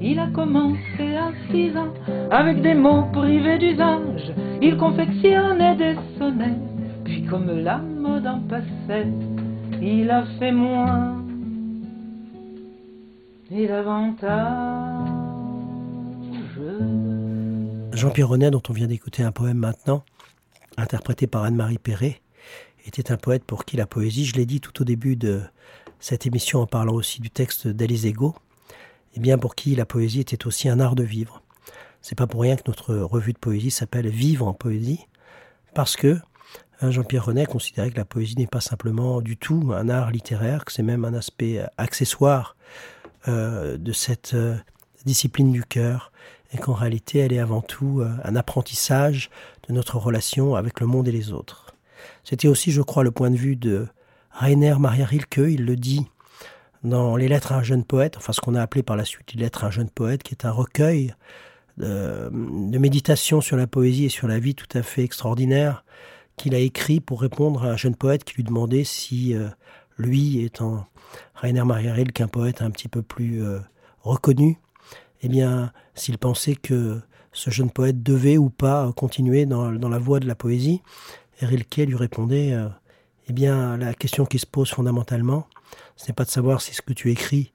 Il 0.00 0.18
a 0.18 0.26
commencé 0.26 1.06
à 1.16 1.30
six 1.52 1.76
ans 1.76 1.94
avec 2.32 2.62
des 2.62 2.74
mots 2.74 3.04
privés 3.12 3.58
d'usage. 3.58 4.32
Il 4.60 4.76
confectionnait 4.76 5.76
des 5.76 5.94
sonnets, 6.18 6.58
puis 7.04 7.22
comme 7.24 7.48
la 7.62 7.78
mode 7.78 8.26
en 8.26 8.40
passait, 8.40 9.06
il 9.80 10.10
a 10.10 10.24
fait 10.38 10.52
moins. 10.52 11.16
Jean-Pierre 17.92 18.28
Renet, 18.28 18.50
dont 18.50 18.62
on 18.68 18.72
vient 18.72 18.86
d'écouter 18.86 19.22
un 19.22 19.32
poème 19.32 19.58
maintenant, 19.58 20.04
interprété 20.76 21.26
par 21.26 21.44
Anne-Marie 21.44 21.78
Perret, 21.78 22.20
était 22.86 23.10
un 23.10 23.16
poète 23.16 23.44
pour 23.44 23.64
qui 23.64 23.76
la 23.76 23.86
poésie, 23.86 24.24
je 24.24 24.34
l'ai 24.34 24.46
dit 24.46 24.60
tout 24.60 24.82
au 24.82 24.84
début 24.84 25.16
de 25.16 25.42
cette 25.98 26.26
émission 26.26 26.60
en 26.60 26.66
parlant 26.66 26.94
aussi 26.94 27.20
du 27.20 27.30
texte 27.30 27.66
d'Alice 27.66 28.04
Ego, 28.04 28.34
et 29.16 29.20
bien 29.20 29.38
pour 29.38 29.54
qui 29.54 29.74
la 29.74 29.86
poésie 29.86 30.20
était 30.20 30.46
aussi 30.46 30.68
un 30.68 30.80
art 30.80 30.94
de 30.94 31.02
vivre. 31.02 31.42
C'est 32.02 32.16
pas 32.16 32.26
pour 32.26 32.42
rien 32.42 32.56
que 32.56 32.62
notre 32.66 32.94
revue 32.94 33.32
de 33.32 33.38
poésie 33.38 33.70
s'appelle 33.70 34.08
Vivre 34.08 34.46
en 34.46 34.54
poésie, 34.54 35.06
parce 35.74 35.96
que 35.96 36.18
Jean-Pierre 36.80 37.24
Renet 37.24 37.46
considérait 37.46 37.90
que 37.90 37.96
la 37.96 38.04
poésie 38.04 38.36
n'est 38.36 38.46
pas 38.46 38.60
simplement 38.60 39.20
du 39.20 39.36
tout 39.36 39.72
un 39.74 39.88
art 39.88 40.10
littéraire, 40.10 40.64
que 40.64 40.72
c'est 40.72 40.82
même 40.82 41.04
un 41.04 41.14
aspect 41.14 41.60
accessoire 41.76 42.56
euh, 43.26 43.76
de 43.76 43.92
cette 43.92 44.34
euh, 44.34 44.54
discipline 45.04 45.50
du 45.50 45.64
cœur, 45.64 46.12
et 46.52 46.58
qu'en 46.58 46.72
réalité 46.72 47.18
elle 47.18 47.32
est 47.32 47.40
avant 47.40 47.60
tout 47.60 48.00
euh, 48.00 48.10
un 48.22 48.36
apprentissage 48.36 49.28
de 49.68 49.74
notre 49.74 49.98
relation 49.98 50.54
avec 50.54 50.78
le 50.78 50.86
monde 50.86 51.08
et 51.08 51.12
les 51.12 51.32
autres. 51.32 51.74
C'était 52.22 52.46
aussi, 52.46 52.70
je 52.70 52.80
crois, 52.80 53.02
le 53.02 53.10
point 53.10 53.30
de 53.30 53.36
vue 53.36 53.56
de 53.56 53.88
Rainer 54.30 54.76
Maria 54.78 55.04
Rilke, 55.04 55.38
il 55.38 55.64
le 55.64 55.74
dit 55.74 56.06
dans 56.84 57.16
Les 57.16 57.26
Lettres 57.26 57.52
à 57.52 57.56
un 57.56 57.62
jeune 57.64 57.84
poète, 57.84 58.16
enfin 58.16 58.32
ce 58.32 58.40
qu'on 58.40 58.54
a 58.54 58.62
appelé 58.62 58.84
par 58.84 58.96
la 58.96 59.04
suite 59.04 59.34
Les 59.34 59.40
Lettres 59.40 59.64
à 59.64 59.66
un 59.66 59.72
jeune 59.72 59.90
poète, 59.90 60.22
qui 60.22 60.32
est 60.32 60.46
un 60.46 60.52
recueil 60.52 61.12
de, 61.76 62.30
de 62.32 62.78
méditation 62.78 63.40
sur 63.40 63.56
la 63.56 63.66
poésie 63.66 64.04
et 64.04 64.10
sur 64.10 64.28
la 64.28 64.38
vie 64.38 64.54
tout 64.54 64.78
à 64.78 64.82
fait 64.82 65.02
extraordinaire 65.02 65.84
qu'il 66.38 66.54
a 66.54 66.58
écrit 66.58 67.00
pour 67.00 67.20
répondre 67.20 67.64
à 67.64 67.72
un 67.72 67.76
jeune 67.76 67.96
poète 67.96 68.24
qui 68.24 68.36
lui 68.36 68.44
demandait 68.44 68.84
si 68.84 69.34
euh, 69.34 69.48
lui, 69.98 70.42
étant 70.42 70.86
Rainer 71.34 71.64
Maria 71.64 71.92
Rilke, 71.92 72.22
un 72.22 72.28
poète 72.28 72.62
un 72.62 72.70
petit 72.70 72.88
peu 72.88 73.02
plus 73.02 73.44
euh, 73.44 73.58
reconnu, 74.00 74.58
eh 75.20 75.28
bien, 75.28 75.72
s'il 75.94 76.16
pensait 76.16 76.54
que 76.54 77.00
ce 77.32 77.50
jeune 77.50 77.70
poète 77.70 78.02
devait 78.02 78.38
ou 78.38 78.48
pas 78.48 78.90
continuer 78.92 79.44
dans, 79.44 79.70
la 79.70 79.98
voie 79.98 80.20
de 80.20 80.26
la 80.26 80.34
poésie, 80.34 80.80
et 81.40 81.46
Rilke 81.46 81.78
lui 81.86 81.96
répondait, 81.96 82.52
euh, 82.52 82.68
eh 83.28 83.32
bien, 83.32 83.76
la 83.76 83.92
question 83.92 84.24
qui 84.24 84.38
se 84.38 84.46
pose 84.46 84.70
fondamentalement, 84.70 85.46
ce 85.96 86.06
n'est 86.06 86.14
pas 86.14 86.24
de 86.24 86.30
savoir 86.30 86.62
si 86.62 86.74
ce 86.74 86.82
que 86.82 86.92
tu 86.92 87.10
écris 87.10 87.52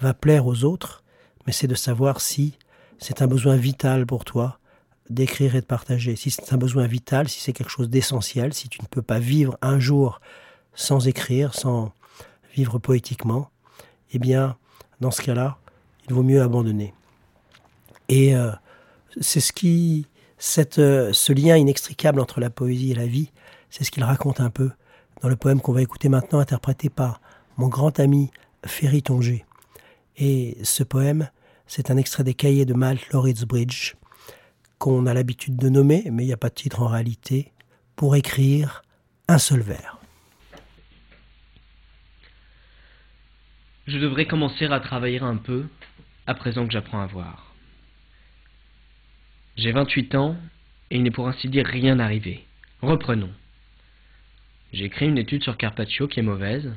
va 0.00 0.14
plaire 0.14 0.46
aux 0.46 0.64
autres, 0.64 1.04
mais 1.46 1.52
c'est 1.52 1.68
de 1.68 1.74
savoir 1.74 2.20
si 2.20 2.58
c'est 2.98 3.22
un 3.22 3.26
besoin 3.26 3.56
vital 3.56 4.06
pour 4.06 4.24
toi 4.24 4.58
d'écrire 5.10 5.56
et 5.56 5.60
de 5.60 5.66
partager. 5.66 6.16
Si 6.16 6.30
c'est 6.30 6.52
un 6.52 6.56
besoin 6.56 6.86
vital, 6.86 7.28
si 7.28 7.40
c'est 7.40 7.52
quelque 7.52 7.70
chose 7.70 7.90
d'essentiel, 7.90 8.54
si 8.54 8.68
tu 8.68 8.80
ne 8.80 8.86
peux 8.86 9.02
pas 9.02 9.18
vivre 9.18 9.56
un 9.62 9.78
jour 9.78 10.20
sans 10.74 11.06
écrire, 11.08 11.54
sans 11.54 11.92
vivre 12.54 12.78
poétiquement, 12.78 13.50
eh 14.12 14.18
bien, 14.18 14.56
dans 15.00 15.10
ce 15.10 15.22
cas-là, 15.22 15.58
il 16.06 16.14
vaut 16.14 16.22
mieux 16.22 16.42
abandonner. 16.42 16.94
Et 18.08 18.34
euh, 18.36 18.52
c'est 19.20 19.40
ce 19.40 19.52
qui, 19.52 20.06
cette, 20.38 20.78
euh, 20.78 21.12
ce 21.12 21.32
lien 21.32 21.56
inextricable 21.56 22.20
entre 22.20 22.40
la 22.40 22.50
poésie 22.50 22.92
et 22.92 22.94
la 22.94 23.06
vie, 23.06 23.30
c'est 23.70 23.84
ce 23.84 23.90
qu'il 23.90 24.04
raconte 24.04 24.40
un 24.40 24.50
peu 24.50 24.70
dans 25.22 25.28
le 25.28 25.36
poème 25.36 25.60
qu'on 25.60 25.72
va 25.72 25.82
écouter 25.82 26.08
maintenant, 26.08 26.40
interprété 26.40 26.90
par 26.90 27.20
mon 27.56 27.68
grand 27.68 28.00
ami 28.00 28.30
Ferry 28.66 29.02
Tonger. 29.02 29.44
Et 30.16 30.58
ce 30.62 30.82
poème, 30.82 31.30
c'est 31.66 31.90
un 31.90 31.96
extrait 31.96 32.24
des 32.24 32.34
cahiers 32.34 32.66
de 32.66 32.74
Malte 32.74 33.08
Bridge, 33.46 33.94
qu'on 34.82 35.06
a 35.06 35.14
l'habitude 35.14 35.56
de 35.56 35.68
nommer, 35.68 36.02
mais 36.10 36.24
il 36.24 36.26
n'y 36.26 36.32
a 36.32 36.36
pas 36.36 36.48
de 36.48 36.54
titre 36.54 36.82
en 36.82 36.88
réalité, 36.88 37.52
pour 37.94 38.16
écrire 38.16 38.82
un 39.28 39.38
seul 39.38 39.60
vers. 39.60 40.00
Je 43.86 43.96
devrais 43.96 44.26
commencer 44.26 44.64
à 44.64 44.80
travailler 44.80 45.20
un 45.20 45.36
peu, 45.36 45.66
à 46.26 46.34
présent 46.34 46.66
que 46.66 46.72
j'apprends 46.72 47.00
à 47.00 47.06
voir. 47.06 47.54
J'ai 49.56 49.70
28 49.70 50.16
ans, 50.16 50.36
et 50.90 50.96
il 50.96 51.04
n'est 51.04 51.12
pour 51.12 51.28
ainsi 51.28 51.48
dire 51.48 51.64
rien 51.64 52.00
arrivé. 52.00 52.44
Reprenons. 52.80 53.32
J'ai 54.72 54.86
écrit 54.86 55.06
une 55.06 55.18
étude 55.18 55.44
sur 55.44 55.58
Carpaccio 55.58 56.08
qui 56.08 56.18
est 56.18 56.24
mauvaise, 56.24 56.72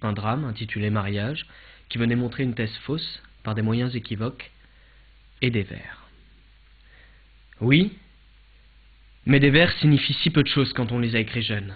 un 0.00 0.14
drame 0.14 0.46
intitulé 0.46 0.88
Mariage, 0.88 1.46
qui 1.90 1.98
venait 1.98 2.16
montrer 2.16 2.42
une 2.42 2.54
thèse 2.54 2.74
fausse 2.86 3.22
par 3.42 3.54
des 3.54 3.60
moyens 3.60 3.94
équivoques, 3.94 4.50
et 5.42 5.50
des 5.50 5.64
vers. 5.64 6.01
Oui, 7.62 7.96
mais 9.24 9.40
des 9.40 9.50
vers 9.50 9.72
signifient 9.78 10.18
si 10.22 10.30
peu 10.30 10.42
de 10.42 10.48
choses 10.48 10.72
quand 10.72 10.92
on 10.92 10.98
les 10.98 11.16
a 11.16 11.20
écrits 11.20 11.42
jeunes. 11.42 11.74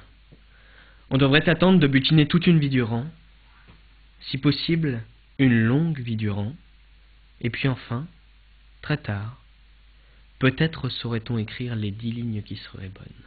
On 1.11 1.17
devrait 1.17 1.49
attendre 1.49 1.79
de 1.79 1.87
butiner 1.87 2.27
toute 2.27 2.47
une 2.47 2.59
vie 2.59 2.69
durant, 2.69 3.07
si 4.21 4.37
possible 4.37 5.03
une 5.39 5.59
longue 5.59 6.01
vie 6.01 6.17
durant, 6.17 6.55
et 7.41 7.49
puis 7.49 7.69
enfin, 7.69 8.07
très 8.83 8.99
tard, 8.99 9.41
peut-être 10.39 10.89
saurait-on 10.89 11.39
écrire 11.39 11.75
les 11.75 11.91
dix 11.91 12.13
lignes 12.13 12.43
qui 12.43 12.57
seraient 12.57 12.89
bonnes, 12.89 13.25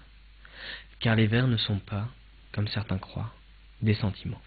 car 0.99 1.15
les 1.15 1.27
vers 1.27 1.47
ne 1.47 1.57
sont 1.57 1.79
pas, 1.79 2.07
comme 2.51 2.67
certains 2.67 2.99
croient, 2.99 3.33
des 3.81 3.95
sentiments 3.95 4.41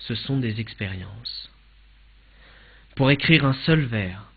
ce 0.00 0.14
sont 0.14 0.38
des 0.38 0.60
expériences. 0.60 1.50
Pour 2.96 3.10
écrire 3.10 3.44
un 3.44 3.52
seul 3.52 3.82
vers, 3.82 4.30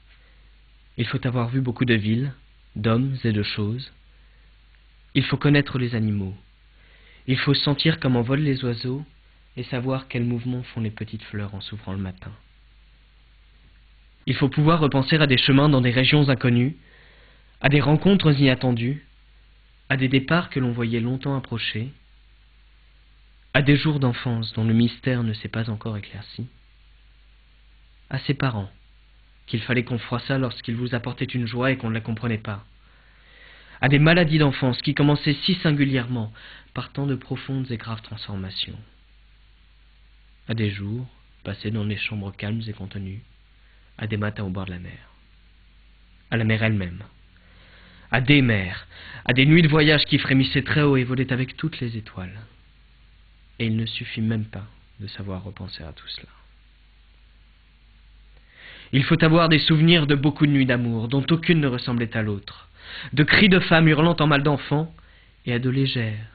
il 0.98 1.08
faut 1.08 1.26
avoir 1.26 1.50
vu 1.50 1.62
beaucoup 1.62 1.86
de 1.86 1.96
villes, 1.96 2.34
d'hommes 2.76 3.18
et 3.24 3.32
de 3.32 3.44
choses. 3.44 3.92
Il 5.16 5.24
faut 5.24 5.38
connaître 5.38 5.78
les 5.78 5.96
animaux. 5.96 6.36
Il 7.28 7.38
faut 7.38 7.54
sentir 7.54 8.00
comment 8.00 8.22
volent 8.22 8.44
les 8.44 8.64
oiseaux 8.64 9.06
et 9.56 9.64
savoir 9.64 10.08
quels 10.08 10.26
mouvements 10.26 10.64
font 10.64 10.82
les 10.82 10.92
petites 10.92 11.24
fleurs 11.24 11.54
en 11.54 11.62
s'ouvrant 11.62 11.94
le 11.94 12.00
matin. 12.00 12.32
Il 14.26 14.36
faut 14.36 14.50
pouvoir 14.50 14.80
repenser 14.80 15.18
à 15.18 15.28
des 15.28 15.38
chemins 15.38 15.70
dans 15.70 15.82
des 15.82 15.92
régions 15.92 16.30
inconnues, 16.30 16.76
à 17.62 17.70
des 17.70 17.82
rencontres 17.82 18.40
inattendues, 18.40 19.06
à 19.90 19.98
des 19.98 20.08
départs 20.08 20.50
que 20.50 20.60
l'on 20.60 20.72
voyait 20.72 21.00
longtemps 21.00 21.38
approcher, 21.38 21.90
à 23.54 23.62
des 23.62 23.76
jours 23.76 24.00
d'enfance 24.00 24.54
dont 24.54 24.64
le 24.64 24.74
mystère 24.74 25.24
ne 25.24 25.34
s'est 25.34 25.50
pas 25.50 25.70
encore 25.70 25.98
éclairci, 25.98 26.48
à 28.10 28.20
ses 28.20 28.34
parents, 28.34 28.72
qu'il 29.48 29.62
fallait 29.62 29.84
qu'on 29.84 29.98
froissât 29.98 30.38
lorsqu'ils 30.38 30.76
vous 30.76 30.96
apportaient 30.96 31.26
une 31.26 31.48
joie 31.48 31.72
et 31.72 31.78
qu'on 31.78 31.90
ne 31.90 31.94
la 31.94 32.02
comprenait 32.02 32.38
pas, 32.38 32.64
à 33.82 33.90
des 33.90 34.00
maladies 34.00 34.38
d'enfance 34.38 34.82
qui 34.82 34.96
commençaient 34.96 35.38
si 35.46 35.56
singulièrement 35.56 36.32
par 36.74 36.92
tant 36.92 37.06
de 37.06 37.16
profondes 37.16 37.70
et 37.70 37.78
graves 37.78 38.02
transformations, 38.02 38.80
à 40.48 40.54
des 40.54 40.72
jours 40.72 41.06
passés 41.44 41.72
dans 41.72 41.86
des 41.86 41.98
chambres 41.98 42.34
calmes 42.36 42.62
et 42.68 42.74
contenues, 42.74 43.22
à 43.98 44.08
des 44.08 44.18
matins 44.18 44.44
au 44.44 44.50
bord 44.50 44.66
de 44.66 44.72
la 44.72 44.80
mer, 44.80 45.10
à 46.32 46.38
la 46.38 46.46
mer 46.46 46.64
elle-même, 46.64 47.04
à 48.12 48.22
des 48.22 48.42
mers, 48.42 48.88
à 49.26 49.34
des 49.34 49.46
nuits 49.46 49.62
de 49.62 49.68
voyage 49.68 50.06
qui 50.06 50.18
frémissaient 50.18 50.64
très 50.64 50.82
haut 50.82 50.98
et 50.98 51.04
volaient 51.04 51.34
avec 51.34 51.58
toutes 51.58 51.80
les 51.80 51.98
étoiles. 51.98 52.40
Et 53.60 53.66
il 53.66 53.76
ne 53.76 53.86
suffit 53.86 54.22
même 54.22 54.46
pas 54.46 54.66
de 55.00 55.08
savoir 55.08 55.44
repenser 55.44 55.84
à 55.84 55.94
tout 55.94 56.08
cela. 56.08 56.30
Il 58.94 59.04
faut 59.04 59.22
avoir 59.24 59.50
des 59.50 59.60
souvenirs 59.60 60.06
de 60.06 60.14
beaucoup 60.14 60.46
de 60.46 60.52
nuits 60.52 60.68
d'amour, 60.68 61.08
dont 61.08 61.26
aucune 61.32 61.60
ne 61.60 61.68
ressemblait 61.68 62.16
à 62.16 62.22
l'autre, 62.22 62.70
de 63.12 63.24
cris 63.24 63.50
de 63.50 63.60
femmes 63.60 63.88
hurlant 63.88 64.16
en 64.20 64.28
mal 64.28 64.44
d'enfants, 64.44 64.94
et 65.46 65.54
à 65.54 65.60
de 65.60 65.70
légères, 65.70 66.30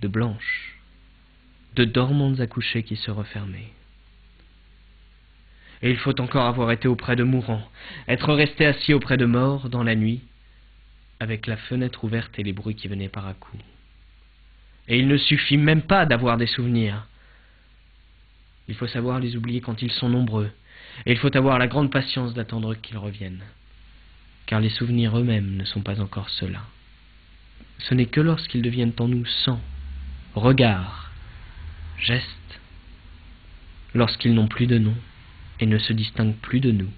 de 0.00 0.08
blanches, 0.08 0.78
de 1.76 1.84
dormantes 1.84 2.40
accouchées 2.40 2.82
qui 2.82 2.96
se 2.96 3.10
refermaient. 3.10 3.72
Et 5.82 5.90
il 5.90 5.98
faut 5.98 6.18
encore 6.20 6.46
avoir 6.46 6.72
été 6.72 6.88
auprès 6.88 7.14
de 7.14 7.22
mourants, 7.22 7.68
être 8.08 8.32
resté 8.32 8.66
assis 8.66 8.94
auprès 8.94 9.16
de 9.16 9.26
morts 9.26 9.68
dans 9.68 9.84
la 9.84 9.94
nuit, 9.94 10.22
avec 11.20 11.46
la 11.46 11.56
fenêtre 11.56 12.04
ouverte 12.04 12.38
et 12.38 12.42
les 12.42 12.52
bruits 12.52 12.74
qui 12.74 12.88
venaient 12.88 13.08
par 13.08 13.26
à 13.26 13.34
coups. 13.34 13.62
Et 14.88 14.98
il 14.98 15.08
ne 15.08 15.18
suffit 15.18 15.58
même 15.58 15.82
pas 15.82 16.06
d'avoir 16.06 16.38
des 16.38 16.46
souvenirs. 16.46 17.06
Il 18.66 18.74
faut 18.74 18.86
savoir 18.86 19.20
les 19.20 19.36
oublier 19.36 19.60
quand 19.60 19.82
ils 19.82 19.92
sont 19.92 20.08
nombreux, 20.08 20.50
et 21.06 21.12
il 21.12 21.18
faut 21.18 21.36
avoir 21.36 21.58
la 21.58 21.66
grande 21.66 21.90
patience 21.90 22.34
d'attendre 22.34 22.74
qu'ils 22.74 22.98
reviennent, 22.98 23.42
car 24.46 24.60
les 24.60 24.70
souvenirs 24.70 25.18
eux-mêmes 25.18 25.56
ne 25.56 25.64
sont 25.64 25.82
pas 25.82 26.00
encore 26.00 26.30
cela. 26.30 26.62
Ce 27.78 27.94
n'est 27.94 28.06
que 28.06 28.20
lorsqu'ils 28.20 28.62
deviennent 28.62 28.94
en 28.98 29.08
nous 29.08 29.26
sang, 29.26 29.60
regard, 30.34 31.10
geste, 31.98 32.60
lorsqu'ils 33.94 34.34
n'ont 34.34 34.48
plus 34.48 34.66
de 34.66 34.78
nom 34.78 34.94
et 35.60 35.66
ne 35.66 35.78
se 35.78 35.92
distinguent 35.92 36.36
plus 36.36 36.60
de 36.60 36.70
nous. 36.70 36.90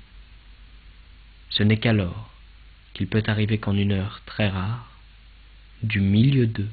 Ce 1.51 1.63
n'est 1.63 1.79
qu'alors 1.79 2.31
qu'il 2.95 3.07
peut 3.07 3.23
arriver 3.27 3.59
qu'en 3.59 3.77
une 3.77 3.93
heure 3.93 4.23
très 4.27 4.49
rare, 4.49 4.91
du 5.83 6.01
milieu 6.01 6.47
d'eux, 6.47 6.69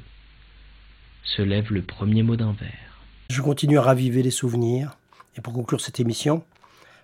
se 1.23 1.41
lève 1.41 1.73
le 1.73 1.81
premier 1.81 2.23
mot 2.23 2.35
d'un 2.35 2.53
vers. 2.53 3.01
Je 3.29 3.41
continue 3.41 3.77
à 3.77 3.81
raviver 3.81 4.23
les 4.23 4.31
souvenirs. 4.31 4.97
Et 5.37 5.41
pour 5.41 5.53
conclure 5.53 5.81
cette 5.81 5.99
émission, 5.99 6.43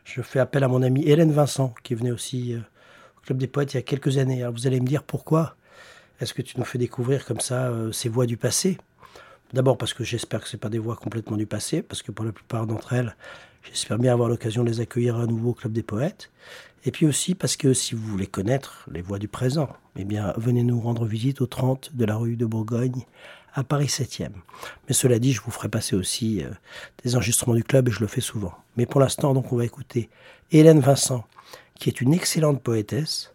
je 0.03 0.21
fais 0.21 0.39
appel 0.39 0.63
à 0.63 0.67
mon 0.67 0.81
amie 0.81 1.07
Hélène 1.07 1.31
Vincent, 1.31 1.73
qui 1.83 1.95
venait 1.95 2.11
aussi 2.11 2.53
euh, 2.53 2.59
au 3.17 3.21
Club 3.21 3.37
des 3.37 3.47
Poètes 3.47 3.73
il 3.73 3.77
y 3.77 3.79
a 3.79 3.83
quelques 3.83 4.17
années. 4.17 4.41
Alors 4.41 4.53
vous 4.53 4.67
allez 4.67 4.79
me 4.79 4.85
dire 4.85 5.03
pourquoi 5.03 5.55
est-ce 6.19 6.33
que 6.33 6.41
tu 6.41 6.57
nous 6.57 6.65
fais 6.65 6.77
découvrir 6.77 7.25
comme 7.25 7.39
ça 7.39 7.67
euh, 7.67 7.91
ces 7.91 8.09
voix 8.09 8.25
du 8.25 8.37
passé? 8.37 8.77
D'abord 9.53 9.77
parce 9.77 9.93
que 9.93 10.03
j'espère 10.03 10.41
que 10.41 10.47
ce 10.47 10.57
pas 10.57 10.69
des 10.69 10.79
voix 10.79 10.95
complètement 10.95 11.37
du 11.37 11.45
passé, 11.45 11.81
parce 11.81 12.01
que 12.01 12.11
pour 12.11 12.25
la 12.25 12.31
plupart 12.31 12.65
d'entre 12.65 12.93
elles, 12.93 13.15
j'espère 13.63 13.99
bien 13.99 14.13
avoir 14.13 14.29
l'occasion 14.29 14.63
de 14.63 14.69
les 14.69 14.81
accueillir 14.81 15.17
à 15.17 15.25
nouveau 15.25 15.51
au 15.51 15.53
Club 15.53 15.73
des 15.73 15.83
Poètes. 15.83 16.31
Et 16.85 16.91
puis 16.91 17.05
aussi 17.05 17.33
parce 17.33 17.55
que 17.55 17.73
si 17.73 17.95
vous 17.95 18.05
voulez 18.05 18.27
connaître 18.27 18.87
les 18.91 19.01
voix 19.01 19.19
du 19.19 19.27
présent, 19.27 19.69
eh 19.95 20.03
bien 20.03 20.33
venez 20.37 20.63
nous 20.63 20.81
rendre 20.81 21.05
visite 21.05 21.39
au 21.39 21.45
30 21.45 21.95
de 21.95 22.05
la 22.05 22.15
rue 22.15 22.35
de 22.35 22.45
Bourgogne 22.45 23.03
à 23.53 23.63
Paris 23.63 23.87
7e. 23.87 24.31
Mais 24.87 24.93
cela 24.93 25.19
dit, 25.19 25.33
je 25.33 25.41
vous 25.41 25.51
ferai 25.51 25.69
passer 25.69 25.95
aussi 25.95 26.43
euh, 26.43 26.49
des 27.03 27.15
enregistrements 27.15 27.55
du 27.55 27.63
club 27.63 27.87
et 27.87 27.91
je 27.91 27.99
le 27.99 28.07
fais 28.07 28.21
souvent. 28.21 28.53
Mais 28.77 28.85
pour 28.85 28.99
l'instant, 28.99 29.33
donc, 29.33 29.51
on 29.53 29.57
va 29.57 29.65
écouter 29.65 30.09
Hélène 30.51 30.79
Vincent, 30.79 31.25
qui 31.79 31.89
est 31.89 32.01
une 32.01 32.13
excellente 32.13 32.61
poétesse, 32.61 33.33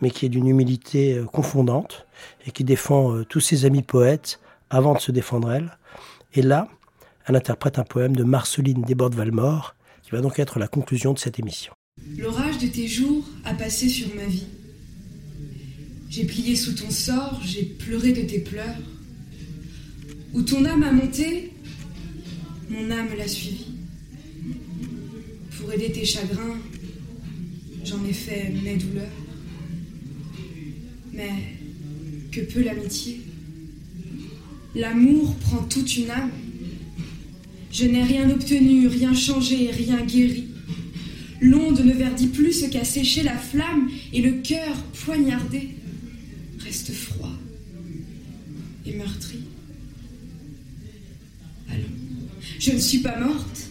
mais 0.00 0.10
qui 0.10 0.26
est 0.26 0.28
d'une 0.28 0.48
humilité 0.48 1.14
euh, 1.14 1.24
confondante 1.24 2.06
et 2.46 2.50
qui 2.50 2.64
défend 2.64 3.14
euh, 3.14 3.24
tous 3.24 3.40
ses 3.40 3.64
amis 3.64 3.82
poètes 3.82 4.40
avant 4.70 4.94
de 4.94 5.00
se 5.00 5.12
défendre 5.12 5.52
elle. 5.52 5.78
Et 6.34 6.42
là, 6.42 6.68
elle 7.26 7.36
interprète 7.36 7.78
un 7.78 7.84
poème 7.84 8.16
de 8.16 8.24
Marceline 8.24 8.82
Desbordes-Valmore, 8.82 9.74
qui 10.02 10.10
va 10.10 10.20
donc 10.20 10.38
être 10.38 10.58
la 10.58 10.68
conclusion 10.68 11.12
de 11.12 11.18
cette 11.18 11.38
émission. 11.38 11.72
L'orage 12.16 12.58
de 12.58 12.66
tes 12.66 12.88
jours 12.88 13.24
a 13.44 13.54
passé 13.54 13.88
sur 13.88 14.14
ma 14.14 14.24
vie. 14.24 14.46
J'ai 16.08 16.24
plié 16.24 16.56
sous 16.56 16.72
ton 16.72 16.90
sort, 16.90 17.40
j'ai 17.44 17.64
pleuré 17.64 18.12
de 18.12 18.22
tes 18.22 18.40
pleurs. 18.40 18.76
Où 20.32 20.42
ton 20.42 20.64
âme 20.64 20.82
a 20.84 20.92
monté, 20.92 21.50
mon 22.68 22.90
âme 22.90 23.08
l'a 23.18 23.26
suivi. 23.26 23.66
Pour 25.58 25.72
aider 25.72 25.90
tes 25.90 26.04
chagrins, 26.04 26.56
j'en 27.84 28.04
ai 28.04 28.12
fait 28.12 28.52
mes 28.62 28.76
douleurs. 28.76 29.08
Mais 31.12 31.30
que 32.30 32.40
peut 32.40 32.62
l'amitié? 32.62 33.20
L'amour 34.76 35.34
prend 35.36 35.64
toute 35.64 35.96
une 35.96 36.10
âme. 36.10 36.30
Je 37.72 37.84
n'ai 37.86 38.04
rien 38.04 38.30
obtenu, 38.30 38.86
rien 38.86 39.14
changé, 39.14 39.70
rien 39.72 40.04
guéri. 40.04 40.46
L'onde 41.40 41.80
ne 41.80 41.92
verdit 41.92 42.28
plus 42.28 42.52
ce 42.52 42.66
qu'a 42.66 42.84
séché 42.84 43.22
la 43.22 43.36
flamme 43.36 43.90
et 44.12 44.22
le 44.22 44.42
cœur 44.42 44.76
poignardé 45.04 45.70
ne 52.80 52.84
suis 52.84 52.98
pas 53.00 53.18
morte. 53.18 53.68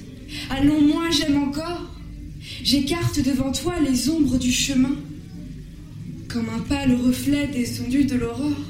Allons, 0.52 0.82
moi 0.82 1.10
j'aime 1.10 1.38
encore. 1.38 1.96
J'écarte 2.64 3.20
devant 3.20 3.52
toi 3.52 3.74
les 3.80 4.08
ombres 4.08 4.38
du 4.38 4.52
chemin, 4.52 4.96
comme 6.28 6.48
un 6.50 6.60
pâle 6.60 6.94
reflet 6.94 7.48
descendu 7.48 8.04
de 8.06 8.16
l'aurore. 8.16 8.66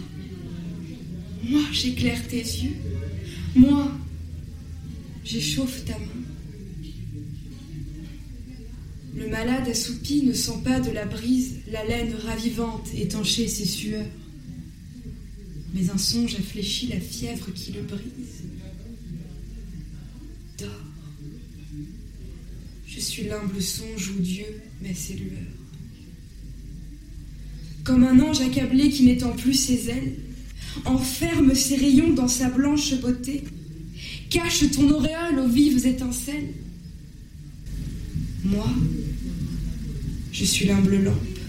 Moi 1.43 1.61
j'éclaire 1.73 2.25
tes 2.29 2.37
yeux. 2.37 2.75
Moi 3.53 3.91
j'échauffe 5.25 5.83
ta 5.83 5.93
main. 5.93 6.23
Le 9.17 9.27
malade 9.27 9.67
assoupi 9.67 10.23
ne 10.23 10.31
sent 10.31 10.61
pas 10.63 10.79
de 10.79 10.91
la 10.91 11.03
brise 11.03 11.55
la 11.69 11.83
laine 11.83 12.15
ravivante 12.15 12.87
étancher 12.95 13.49
ses 13.49 13.65
sueurs. 13.65 14.05
Mais 15.73 15.89
un 15.89 15.97
songe 15.97 16.35
a 16.35 16.41
fléchi 16.41 16.87
la 16.87 16.99
fièvre 17.01 17.51
qui 17.53 17.73
le 17.73 17.81
brise. 17.81 18.48
Je 22.89 22.99
suis 22.99 23.23
l'humble 23.23 23.61
songe 23.61 24.09
où 24.17 24.19
Dieu 24.19 24.47
met 24.81 24.95
ses 24.95 25.13
lueurs. 25.13 25.37
Comme 27.83 28.03
un 28.03 28.19
ange 28.19 28.41
accablé 28.41 28.89
qui 28.89 29.05
n'étend 29.05 29.31
plus 29.31 29.53
ses 29.53 29.89
ailes, 29.91 30.15
enferme 30.85 31.53
ses 31.53 31.75
rayons 31.75 32.13
dans 32.13 32.27
sa 32.27 32.49
blanche 32.49 32.99
beauté, 32.99 33.43
cache 34.31 34.71
ton 34.71 34.89
auréole 34.89 35.37
aux 35.37 35.47
vives 35.47 35.85
étincelles. 35.85 36.49
Moi, 38.43 38.67
je 40.31 40.45
suis 40.45 40.65
l'humble 40.65 40.97
lampe, 40.97 41.39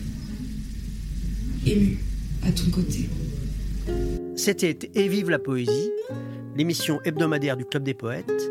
émue 1.64 1.98
à 2.42 2.52
ton 2.52 2.70
côté. 2.70 3.08
C'était 4.36 4.90
Et 4.94 5.08
vive 5.08 5.30
la 5.30 5.38
poésie, 5.38 5.90
l'émission 6.54 7.00
hebdomadaire 7.02 7.56
du 7.56 7.64
Club 7.64 7.82
des 7.82 7.94
poètes 7.94 8.50